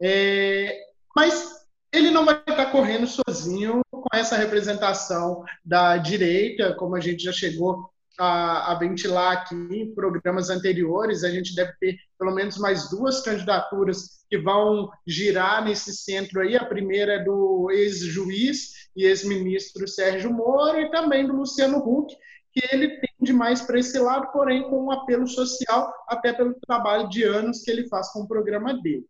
É, 0.00 0.78
mas 1.16 1.55
ele 1.92 2.10
não 2.10 2.24
vai 2.24 2.36
estar 2.36 2.70
correndo 2.70 3.06
sozinho 3.06 3.80
com 3.90 4.08
essa 4.12 4.36
representação 4.36 5.44
da 5.64 5.96
direita, 5.96 6.74
como 6.74 6.94
a 6.94 7.00
gente 7.00 7.22
já 7.22 7.32
chegou 7.32 7.90
a, 8.18 8.72
a, 8.72 8.78
ventilar 8.78 9.32
aqui 9.32 9.54
em 9.54 9.94
programas 9.94 10.50
anteriores. 10.50 11.24
A 11.24 11.30
gente 11.30 11.54
deve 11.54 11.72
ter 11.80 11.96
pelo 12.18 12.34
menos 12.34 12.56
mais 12.58 12.88
duas 12.90 13.20
candidaturas 13.20 14.24
que 14.28 14.38
vão 14.38 14.90
girar 15.06 15.64
nesse 15.64 15.94
centro 15.94 16.40
aí. 16.40 16.56
A 16.56 16.64
primeira 16.64 17.14
é 17.14 17.24
do 17.24 17.70
ex-juiz 17.70 18.70
e 18.96 19.04
ex-ministro 19.04 19.86
Sérgio 19.86 20.32
Moro 20.32 20.80
e 20.80 20.90
também 20.90 21.26
do 21.26 21.36
Luciano 21.36 21.78
Huck, 21.78 22.14
que 22.52 22.66
ele 22.74 23.00
tende 23.00 23.32
mais 23.32 23.60
para 23.60 23.78
esse 23.78 23.98
lado, 23.98 24.32
porém 24.32 24.62
com 24.62 24.86
um 24.86 24.90
apelo 24.90 25.26
social, 25.26 25.92
até 26.08 26.32
pelo 26.32 26.54
trabalho 26.66 27.08
de 27.08 27.22
anos 27.22 27.62
que 27.62 27.70
ele 27.70 27.86
faz 27.88 28.10
com 28.12 28.20
o 28.20 28.28
programa 28.28 28.72
dele. 28.80 29.04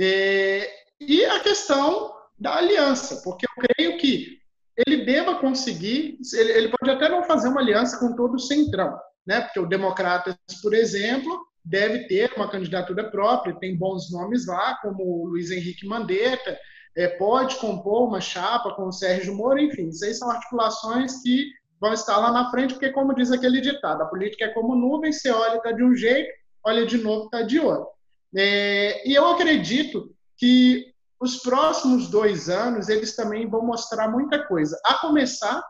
É, 0.00 0.70
e 1.00 1.24
a 1.24 1.40
questão 1.40 2.12
da 2.38 2.56
aliança, 2.56 3.22
porque 3.22 3.46
eu 3.46 3.68
creio 3.68 3.98
que 3.98 4.38
ele 4.76 5.04
deva 5.04 5.36
conseguir, 5.36 6.18
ele, 6.34 6.52
ele 6.52 6.68
pode 6.68 6.90
até 6.90 7.08
não 7.08 7.24
fazer 7.24 7.48
uma 7.48 7.60
aliança 7.60 7.98
com 7.98 8.14
todo 8.14 8.34
o 8.34 8.38
centrão, 8.38 8.96
né? 9.26 9.40
porque 9.40 9.58
o 9.58 9.66
Democratas, 9.66 10.36
por 10.62 10.72
exemplo, 10.72 11.36
deve 11.64 12.06
ter 12.06 12.32
uma 12.36 12.50
candidatura 12.50 13.10
própria, 13.10 13.58
tem 13.58 13.76
bons 13.76 14.10
nomes 14.12 14.46
lá, 14.46 14.78
como 14.80 15.02
o 15.02 15.26
Luiz 15.26 15.50
Henrique 15.50 15.86
Mandetta, 15.86 16.58
é, 16.96 17.08
pode 17.08 17.56
compor 17.56 18.08
uma 18.08 18.20
chapa 18.20 18.74
com 18.74 18.88
o 18.88 18.92
Sérgio 18.92 19.34
Moro, 19.34 19.58
enfim, 19.58 19.88
isso 19.88 20.04
aí 20.04 20.14
são 20.14 20.30
articulações 20.30 21.22
que 21.22 21.50
vão 21.80 21.92
estar 21.92 22.16
lá 22.16 22.32
na 22.32 22.50
frente, 22.50 22.74
porque, 22.74 22.90
como 22.90 23.14
diz 23.14 23.30
aquele 23.30 23.60
ditado, 23.60 24.02
a 24.02 24.06
política 24.06 24.46
é 24.46 24.48
como 24.48 24.74
nuvem, 24.74 25.12
você 25.12 25.30
olha 25.30 25.56
está 25.56 25.72
de 25.72 25.82
um 25.82 25.94
jeito, 25.94 26.28
olha 26.64 26.86
de 26.86 26.98
novo 26.98 27.26
está 27.26 27.42
de 27.42 27.60
outro. 27.60 27.88
É, 28.36 29.08
e 29.08 29.14
eu 29.14 29.26
acredito 29.28 30.12
que 30.38 30.94
os 31.20 31.38
próximos 31.38 32.08
dois 32.08 32.48
anos 32.48 32.88
eles 32.88 33.16
também 33.16 33.48
vão 33.48 33.66
mostrar 33.66 34.08
muita 34.08 34.46
coisa, 34.46 34.80
a 34.84 34.94
começar 34.94 35.62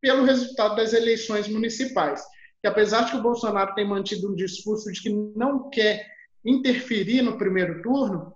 pelo 0.00 0.24
resultado 0.24 0.76
das 0.76 0.92
eleições 0.92 1.48
municipais, 1.48 2.22
que 2.60 2.68
apesar 2.68 3.04
de 3.04 3.12
que 3.12 3.16
o 3.16 3.22
Bolsonaro 3.22 3.74
tem 3.74 3.88
mantido 3.88 4.30
um 4.30 4.34
discurso 4.34 4.90
de 4.92 5.00
que 5.00 5.10
não 5.36 5.70
quer 5.70 6.06
interferir 6.44 7.22
no 7.22 7.38
primeiro 7.38 7.82
turno, 7.82 8.34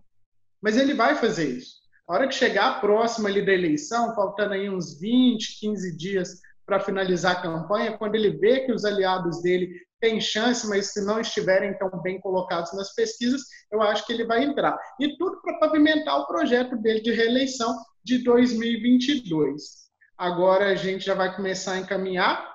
mas 0.63 0.77
ele 0.77 0.95
vai 0.95 1.17
fazer 1.17 1.49
isso. 1.49 1.81
A 2.09 2.15
hora 2.15 2.29
que 2.29 2.35
chegar 2.35 2.71
a 2.71 2.81
próxima 2.81 3.29
ali 3.29 3.45
da 3.45 3.53
eleição, 3.53 4.15
faltando 4.15 4.55
aí 4.55 4.69
uns 4.69 4.99
20, 4.99 5.61
15 5.61 5.97
dias 5.97 6.41
para 6.71 6.79
finalizar 6.79 7.33
a 7.33 7.43
campanha, 7.43 7.99
quando 7.99 8.15
ele 8.15 8.31
vê 8.31 8.61
que 8.61 8.71
os 8.71 8.85
aliados 8.85 9.43
dele 9.43 9.75
têm 10.01 10.21
chance, 10.21 10.69
mas 10.69 10.93
se 10.93 11.05
não 11.05 11.21
estiverem 11.21 11.77
tão 11.77 11.91
bem 12.01 12.21
colocados 12.21 12.73
nas 12.75 12.95
pesquisas, 12.95 13.43
eu 13.73 13.83
acho 13.83 14.07
que 14.07 14.13
ele 14.13 14.25
vai 14.25 14.45
entrar. 14.45 14.79
E 15.01 15.17
tudo 15.19 15.43
para 15.43 15.59
pavimentar 15.59 16.21
o 16.21 16.29
projeto 16.29 16.77
dele 16.77 17.01
de 17.01 17.11
reeleição 17.11 17.77
de 18.05 18.23
2022. 18.23 19.91
Agora 20.17 20.67
a 20.67 20.77
gente 20.77 21.05
já 21.05 21.15
vai 21.15 21.35
começar 21.35 21.73
a 21.73 21.79
encaminhar 21.79 22.49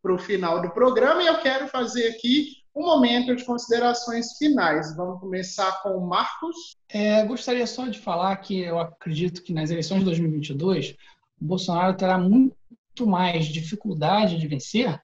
para 0.00 0.14
o 0.14 0.18
final 0.18 0.62
do 0.62 0.70
programa 0.70 1.22
e 1.22 1.26
eu 1.26 1.38
quero 1.42 1.68
fazer 1.68 2.08
aqui 2.08 2.54
um 2.74 2.86
momento 2.86 3.36
de 3.36 3.44
considerações 3.44 4.38
finais. 4.38 4.96
Vamos 4.96 5.20
começar 5.20 5.82
com 5.82 5.90
o 5.90 6.08
Marcos. 6.08 6.74
É, 6.88 7.22
gostaria 7.26 7.66
só 7.66 7.86
de 7.86 7.98
falar 7.98 8.34
que 8.36 8.60
eu 8.62 8.78
acredito 8.78 9.42
que 9.42 9.52
nas 9.52 9.70
eleições 9.70 9.98
de 9.98 10.06
2022 10.06 10.96
o 11.38 11.44
Bolsonaro 11.44 11.94
terá 11.94 12.16
muito 12.16 12.57
mais 13.06 13.46
dificuldade 13.46 14.38
de 14.38 14.48
vencer, 14.48 15.00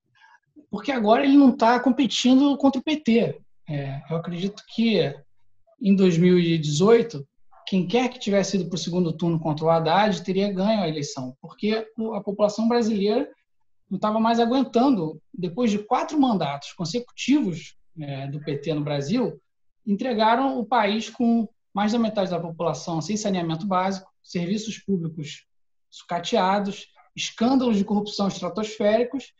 porque 0.71 0.91
agora 0.91 1.25
ele 1.25 1.37
não 1.37 1.51
está 1.51 1.79
competindo 1.81 2.57
contra 2.57 2.81
o 2.81 2.85
PT. 2.85 3.41
É, 3.69 4.03
eu 4.11 4.17
acredito 4.17 4.63
que 4.75 5.15
em 5.81 5.95
2018, 5.95 7.27
quem 7.67 7.87
quer 7.87 8.09
que 8.09 8.19
tivesse 8.19 8.57
ido 8.57 8.69
para 8.69 8.77
o 8.77 8.79
segundo 8.79 9.13
turno 9.13 9.39
contra 9.39 9.65
o 9.65 9.71
Haddad 9.71 10.23
teria 10.23 10.53
ganho 10.53 10.83
a 10.83 10.89
eleição, 10.89 11.37
porque 11.41 11.87
a 12.15 12.21
população 12.21 12.69
brasileira 12.69 13.29
não 13.91 13.97
estava 13.97 14.19
mais 14.19 14.41
aguentando, 14.41 15.21
depois 15.33 15.71
de 15.71 15.79
quatro 15.79 16.19
mandatos 16.21 16.73
consecutivos 16.73 17.77
é, 18.01 18.27
do 18.29 18.41
PT 18.41 18.75
no 18.75 18.83
Brasil, 18.83 19.41
entregaram 19.87 20.59
o 20.59 20.65
país 20.65 21.11
com 21.11 21.49
mais 21.73 21.93
da 21.93 21.99
metade 21.99 22.31
da 22.31 22.41
população 22.41 23.01
sem 23.01 23.17
saneamento 23.17 23.67
básico, 23.67 24.11
serviços 24.23 24.79
públicos 24.79 25.47
sucateados, 25.91 26.87
escândalos 27.15 27.77
de 27.77 27.85
corrupção 27.85 28.29
estratosféricos 28.29 29.33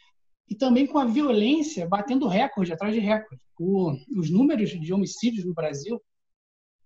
e 0.49 0.55
também 0.55 0.87
com 0.87 0.99
a 0.99 1.05
violência 1.05 1.87
batendo 1.87 2.29
recorde 2.29 2.73
atrás 2.73 2.95
de 2.95 3.01
recorde. 3.01 3.43
O, 3.59 3.93
os 4.17 4.31
números 4.31 4.71
de 4.71 4.93
homicídios 4.93 5.45
no 5.45 5.55
Brasil, 5.55 6.01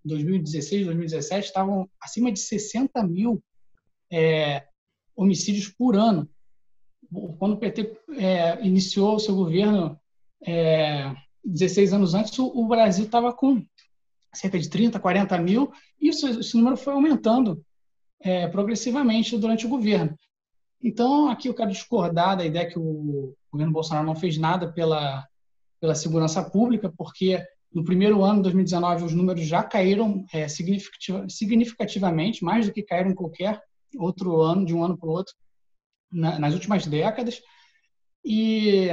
2016, 0.04 0.86
2017, 0.86 1.46
estavam 1.46 1.88
acima 2.00 2.30
de 2.30 2.38
60 2.40 3.02
mil 3.04 3.42
é, 4.10 4.66
homicídios 5.16 5.68
por 5.68 5.96
ano. 5.96 6.28
Quando 7.38 7.54
o 7.54 7.58
PT 7.58 7.98
é, 8.16 8.64
iniciou 8.64 9.16
o 9.16 9.20
seu 9.20 9.34
governo 9.34 9.98
é, 10.46 11.14
16 11.44 11.92
anos 11.92 12.14
antes, 12.14 12.38
o, 12.38 12.46
o 12.46 12.66
Brasil 12.68 13.06
estava 13.06 13.32
com 13.32 13.64
cerca 14.32 14.58
de 14.58 14.68
30, 14.68 15.00
40 15.00 15.38
mil, 15.38 15.72
e 16.00 16.08
isso, 16.08 16.28
esse 16.28 16.56
número 16.56 16.76
foi 16.76 16.92
aumentando 16.92 17.64
é, 18.20 18.46
progressivamente 18.48 19.36
durante 19.36 19.66
o 19.66 19.68
governo. 19.68 20.16
Então, 20.82 21.28
aqui 21.28 21.48
eu 21.48 21.54
quero 21.54 21.70
discordar 21.70 22.36
da 22.36 22.44
ideia 22.44 22.68
que 22.68 22.78
o 22.78 23.34
governo 23.50 23.72
Bolsonaro 23.72 24.06
não 24.06 24.14
fez 24.14 24.38
nada 24.38 24.72
pela, 24.72 25.26
pela 25.80 25.94
segurança 25.94 26.42
pública, 26.42 26.92
porque 26.96 27.44
no 27.72 27.84
primeiro 27.84 28.22
ano, 28.22 28.42
2019, 28.42 29.04
os 29.04 29.12
números 29.12 29.44
já 29.46 29.62
caíram 29.62 30.24
é, 30.32 30.46
significativamente, 30.48 32.44
mais 32.44 32.66
do 32.66 32.72
que 32.72 32.82
caíram 32.82 33.10
em 33.10 33.14
qualquer 33.14 33.60
outro 33.96 34.40
ano, 34.40 34.64
de 34.64 34.74
um 34.74 34.84
ano 34.84 34.96
para 34.96 35.08
o 35.08 35.12
outro, 35.12 35.34
na, 36.10 36.38
nas 36.38 36.54
últimas 36.54 36.86
décadas. 36.86 37.40
E, 38.24 38.88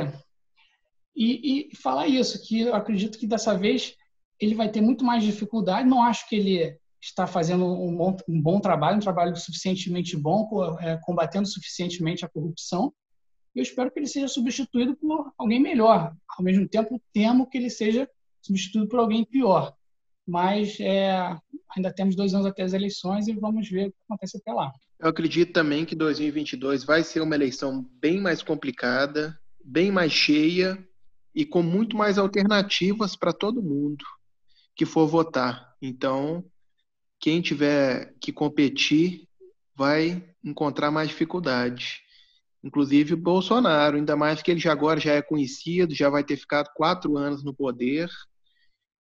e, 1.16 1.70
e 1.72 1.76
falar 1.76 2.08
isso, 2.08 2.42
que 2.46 2.62
eu 2.62 2.76
acredito 2.76 3.18
que 3.18 3.28
dessa 3.28 3.58
vez 3.58 3.96
ele 4.40 4.56
vai 4.56 4.70
ter 4.70 4.82
muito 4.82 5.06
mais 5.06 5.24
dificuldade. 5.24 5.88
Não 5.88 6.04
acho 6.04 6.28
que 6.28 6.36
ele 6.36 6.78
está 7.06 7.28
fazendo 7.28 7.66
um 7.66 7.96
bom, 7.96 8.18
um 8.28 8.42
bom 8.42 8.60
trabalho, 8.60 8.98
um 8.98 9.02
trabalho 9.02 9.36
suficientemente 9.36 10.18
bom, 10.18 10.50
é, 10.80 10.98
combatendo 10.98 11.48
suficientemente 11.48 12.26
a 12.26 12.30
corrupção. 12.30 12.92
Eu 13.54 13.62
espero 13.62 13.92
que 13.92 14.00
ele 14.00 14.08
seja 14.08 14.28
substituído 14.28 14.96
por 14.96 15.32
alguém 15.38 15.62
melhor. 15.62 16.14
Ao 16.38 16.44
mesmo 16.44 16.68
tempo, 16.68 17.02
temo 17.14 17.48
que 17.48 17.58
ele 17.58 17.70
seja 17.70 18.10
substituído 18.42 18.88
por 18.88 19.00
alguém 19.00 19.24
pior. 19.24 19.74
Mas 20.28 20.80
é, 20.80 21.38
ainda 21.76 21.94
temos 21.94 22.16
dois 22.16 22.34
anos 22.34 22.48
até 22.48 22.64
as 22.64 22.74
eleições 22.74 23.28
e 23.28 23.34
vamos 23.34 23.70
ver 23.70 23.88
o 23.88 23.92
que 23.92 23.98
acontece 24.10 24.38
até 24.38 24.52
lá. 24.52 24.74
Eu 25.00 25.10
acredito 25.10 25.54
também 25.54 25.86
que 25.86 25.96
2022 25.96 26.84
vai 26.84 27.04
ser 27.04 27.22
uma 27.22 27.36
eleição 27.36 27.88
bem 28.02 28.20
mais 28.20 28.42
complicada, 28.42 29.40
bem 29.64 29.92
mais 29.92 30.12
cheia 30.12 30.84
e 31.34 31.46
com 31.46 31.62
muito 31.62 31.96
mais 31.96 32.18
alternativas 32.18 33.16
para 33.16 33.32
todo 33.32 33.62
mundo 33.62 34.04
que 34.76 34.86
for 34.86 35.08
votar. 35.08 35.74
Então, 35.82 36.44
quem 37.26 37.42
tiver 37.42 38.14
que 38.22 38.32
competir 38.32 39.28
vai 39.76 40.24
encontrar 40.44 40.92
mais 40.92 41.10
dificuldade. 41.10 42.04
Inclusive 42.64 43.16
o 43.16 43.18
Bolsonaro, 43.18 43.98
ainda 43.98 44.16
mais 44.16 44.44
que 44.44 44.52
ele 44.52 44.60
já 44.60 44.72
agora 44.72 45.00
já 45.00 45.14
é 45.14 45.24
conhecido, 45.24 45.96
já 45.96 46.08
vai 46.08 46.24
ter 46.24 46.38
ficado 46.38 46.70
quatro 46.76 47.18
anos 47.18 47.44
no 47.44 47.52
poder, 47.52 48.08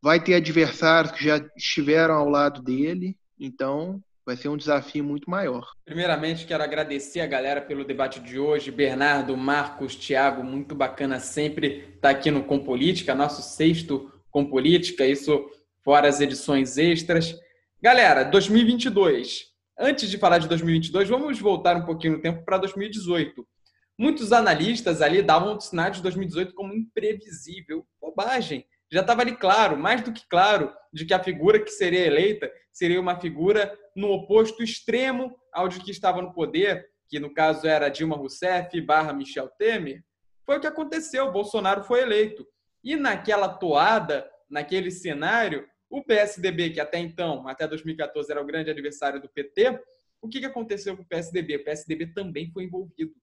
vai 0.01 0.19
ter 0.19 0.34
adversários 0.34 1.11
que 1.11 1.23
já 1.23 1.38
estiveram 1.55 2.15
ao 2.15 2.28
lado 2.28 2.63
dele, 2.63 3.15
então 3.39 4.01
vai 4.26 4.36
ser 4.36 4.49
um 4.49 4.57
desafio 4.57 5.03
muito 5.03 5.30
maior. 5.30 5.63
Primeiramente, 5.86 6.47
quero 6.47 6.63
agradecer 6.63 7.19
a 7.19 7.28
galera 7.28 7.61
pelo 7.61 7.86
debate 7.86 8.19
de 8.19 8.39
hoje. 8.39 8.71
Bernardo, 8.71 9.38
Marcos, 9.38 9.95
Thiago, 9.95 10.43
muito 10.43 10.73
bacana 10.73 11.19
sempre 11.19 11.93
estar 11.93 12.09
aqui 12.09 12.32
no 12.32 12.43
Com 12.43 12.57
Política, 12.57 13.13
nosso 13.13 13.43
sexto 13.43 14.11
Com 14.32 14.43
Política, 14.43 15.05
isso 15.05 15.47
fora 15.84 16.07
as 16.07 16.19
edições 16.21 16.76
extras. 16.80 17.45
Galera, 17.86 18.23
2022. 18.23 19.45
Antes 19.77 20.09
de 20.09 20.17
falar 20.17 20.39
de 20.39 20.47
2022, 20.47 21.07
vamos 21.07 21.39
voltar 21.39 21.77
um 21.77 21.86
pouquinho 21.86 22.13
no 22.13 22.19
tempo 22.19 22.43
para 22.43 22.57
2018. 22.57 23.47
Muitos 23.95 24.33
analistas 24.33 25.03
ali 25.03 25.21
davam 25.21 25.55
o 25.55 25.61
cenário 25.61 25.93
de 25.93 26.01
2018 26.01 26.55
como 26.55 26.73
imprevisível. 26.73 27.86
Bobagem 28.01 28.65
já 28.91 29.01
estava 29.01 29.21
ali 29.21 29.36
claro, 29.36 29.77
mais 29.77 30.01
do 30.01 30.11
que 30.11 30.27
claro, 30.27 30.73
de 30.91 31.05
que 31.05 31.13
a 31.13 31.23
figura 31.23 31.59
que 31.59 31.69
seria 31.69 32.07
eleita 32.07 32.51
seria 32.73 32.99
uma 32.99 33.19
figura 33.19 33.71
no 33.95 34.09
oposto 34.13 34.63
extremo 34.63 35.36
ao 35.53 35.67
de 35.67 35.79
que 35.79 35.91
estava 35.91 36.23
no 36.23 36.33
poder, 36.33 36.88
que 37.07 37.19
no 37.19 37.31
caso 37.31 37.67
era 37.67 37.88
Dilma 37.88 38.15
Rousseff 38.15 38.81
barra 38.81 39.13
Michel 39.13 39.47
Temer. 39.59 40.03
Foi 40.43 40.57
o 40.57 40.59
que 40.59 40.65
aconteceu, 40.65 41.31
Bolsonaro 41.31 41.83
foi 41.83 42.01
eleito. 42.01 42.47
E 42.83 42.95
naquela 42.95 43.47
toada, 43.47 44.27
naquele 44.49 44.89
cenário, 44.89 45.67
o 45.96 46.04
PSDB, 46.04 46.72
que 46.72 46.80
até 46.82 47.00
então, 47.00 47.48
até 47.48 47.66
2014, 47.66 48.30
era 48.30 48.41
o 48.41 48.46
grande 48.46 48.70
adversário 48.70 49.22
do 49.22 49.30
PT, 49.30 49.80
o 50.22 50.28
que 50.28 50.46
aconteceu 50.46 50.98
com 50.98 51.04
o 51.04 51.08
PSDB? 51.08 51.56
O 51.56 51.64
PSDB 51.64 52.08
também 52.08 52.52
foi 52.52 52.66
envolvido 52.66 53.14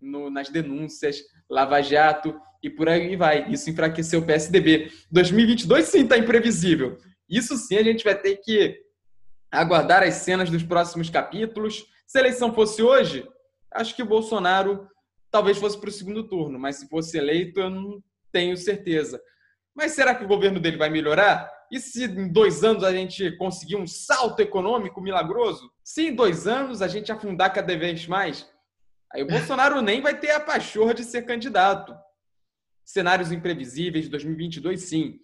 no, 0.00 0.30
nas 0.30 0.48
denúncias, 0.48 1.22
Lava 1.50 1.82
Jato 1.82 2.40
e 2.62 2.70
por 2.70 2.88
aí 2.88 3.14
vai. 3.14 3.50
Isso 3.50 3.68
enfraqueceu 3.68 4.20
o 4.20 4.26
PSDB. 4.26 4.90
2022 5.10 5.84
sim 5.86 6.04
está 6.04 6.16
imprevisível. 6.16 6.96
Isso 7.28 7.56
sim 7.58 7.76
a 7.76 7.82
gente 7.82 8.04
vai 8.04 8.18
ter 8.18 8.36
que 8.36 8.80
aguardar 9.50 10.02
as 10.02 10.14
cenas 10.14 10.48
dos 10.48 10.62
próximos 10.62 11.10
capítulos. 11.10 11.84
Se 12.06 12.18
a 12.18 12.20
eleição 12.22 12.54
fosse 12.54 12.82
hoje, 12.82 13.28
acho 13.70 13.94
que 13.94 14.02
o 14.02 14.06
Bolsonaro 14.06 14.88
talvez 15.30 15.58
fosse 15.58 15.78
para 15.78 15.88
o 15.90 15.92
segundo 15.92 16.26
turno, 16.26 16.58
mas 16.58 16.76
se 16.76 16.88
fosse 16.88 17.18
eleito, 17.18 17.60
eu 17.60 17.68
não 17.68 18.02
tenho 18.32 18.56
certeza. 18.56 19.20
Mas 19.74 19.92
será 19.92 20.14
que 20.14 20.24
o 20.24 20.28
governo 20.28 20.60
dele 20.60 20.76
vai 20.76 20.88
melhorar? 20.88 21.50
E 21.70 21.80
se 21.80 22.04
em 22.04 22.28
dois 22.28 22.62
anos 22.62 22.84
a 22.84 22.92
gente 22.92 23.32
conseguir 23.36 23.76
um 23.76 23.86
salto 23.86 24.40
econômico 24.40 25.00
milagroso? 25.00 25.70
Se 25.82 26.08
em 26.08 26.14
dois 26.14 26.46
anos 26.46 26.80
a 26.80 26.88
gente 26.88 27.10
afundar 27.10 27.52
cada 27.52 27.76
vez 27.76 28.06
mais? 28.06 28.48
Aí 29.12 29.22
o 29.22 29.26
Bolsonaro 29.26 29.80
nem 29.80 30.00
vai 30.00 30.18
ter 30.18 30.30
a 30.30 30.40
pachorra 30.40 30.94
de 30.94 31.04
ser 31.04 31.22
candidato. 31.22 31.94
Cenários 32.84 33.32
imprevisíveis 33.32 34.04
de 34.04 34.10
2022, 34.10 34.80
sim. 34.82 35.18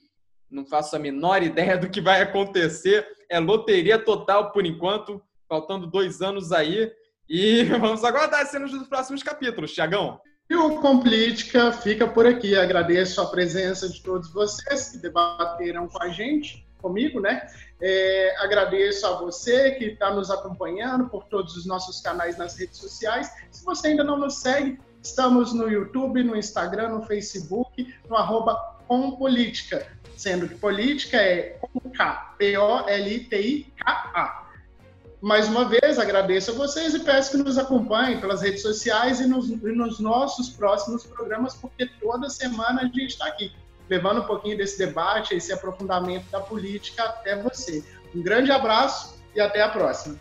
Não 0.51 0.65
faço 0.65 0.97
a 0.97 0.99
menor 0.99 1.43
ideia 1.43 1.77
do 1.77 1.91
que 1.91 2.01
vai 2.01 2.23
acontecer. 2.23 3.07
É 3.29 3.39
loteria 3.39 3.99
total 3.99 4.51
por 4.51 4.67
enquanto, 4.67 5.23
faltando 5.49 5.87
dois 5.87 6.21
anos 6.21 6.51
aí. 6.51 6.91
E 7.29 7.65
vamos 7.79 8.03
aguardar 8.03 8.41
as 8.41 8.49
cenas 8.49 8.73
dos 8.73 8.89
próximos 8.89 9.23
capítulos, 9.23 9.73
Tiagão. 9.73 10.21
E 10.51 10.57
o 10.57 10.81
Complítica 10.81 11.73
fica 11.73 12.09
por 12.09 12.27
aqui. 12.27 12.57
Agradeço 12.57 13.21
a 13.21 13.27
presença 13.27 13.89
de 13.89 14.03
todos 14.03 14.33
vocês 14.33 14.89
que 14.89 14.99
debateram 14.99 15.87
com 15.87 16.03
a 16.03 16.09
gente, 16.09 16.67
comigo, 16.83 17.21
né? 17.21 17.47
É, 17.81 18.35
agradeço 18.41 19.07
a 19.07 19.13
você 19.13 19.71
que 19.71 19.85
está 19.85 20.13
nos 20.13 20.29
acompanhando 20.29 21.09
por 21.09 21.23
todos 21.27 21.57
os 21.57 21.65
nossos 21.67 22.01
canais 22.01 22.37
nas 22.37 22.59
redes 22.59 22.79
sociais. 22.79 23.33
Se 23.53 23.65
você 23.65 23.87
ainda 23.89 24.03
não 24.03 24.19
nos 24.19 24.39
segue, 24.39 24.77
estamos 25.01 25.53
no 25.53 25.71
YouTube, 25.71 26.25
no 26.25 26.35
Instagram, 26.35 26.89
no 26.89 27.07
Facebook, 27.07 27.95
no 28.09 28.17
arroba 28.17 28.57
Compolítica, 28.89 29.87
sendo 30.17 30.49
que 30.49 30.57
política 30.57 31.17
é 31.17 31.61
com 31.61 31.79
K, 31.91 32.35
P-O-L-I-T-I-K-A. 32.37 32.91
Mais 35.21 35.49
uma 35.49 35.67
vez, 35.67 35.99
agradeço 35.99 36.51
a 36.51 36.55
vocês 36.55 36.95
e 36.95 37.01
peço 37.01 37.33
que 37.33 37.37
nos 37.37 37.59
acompanhem 37.59 38.21
pelas 38.21 38.41
redes 38.41 38.63
sociais 38.63 39.21
e 39.21 39.27
nos, 39.27 39.51
e 39.51 39.73
nos 39.73 40.01
nossos 40.01 40.49
próximos 40.49 41.05
programas, 41.05 41.55
porque 41.55 41.87
toda 42.01 42.31
semana 42.31 42.81
a 42.81 42.85
gente 42.85 43.09
está 43.09 43.27
aqui 43.27 43.53
levando 43.89 44.21
um 44.21 44.25
pouquinho 44.25 44.57
desse 44.57 44.79
debate, 44.79 45.35
esse 45.35 45.53
aprofundamento 45.53 46.31
da 46.31 46.41
política 46.41 47.05
até 47.05 47.37
você. 47.37 47.85
Um 48.15 48.23
grande 48.23 48.51
abraço 48.51 49.17
e 49.35 49.41
até 49.41 49.61
a 49.61 49.69
próxima. 49.69 50.19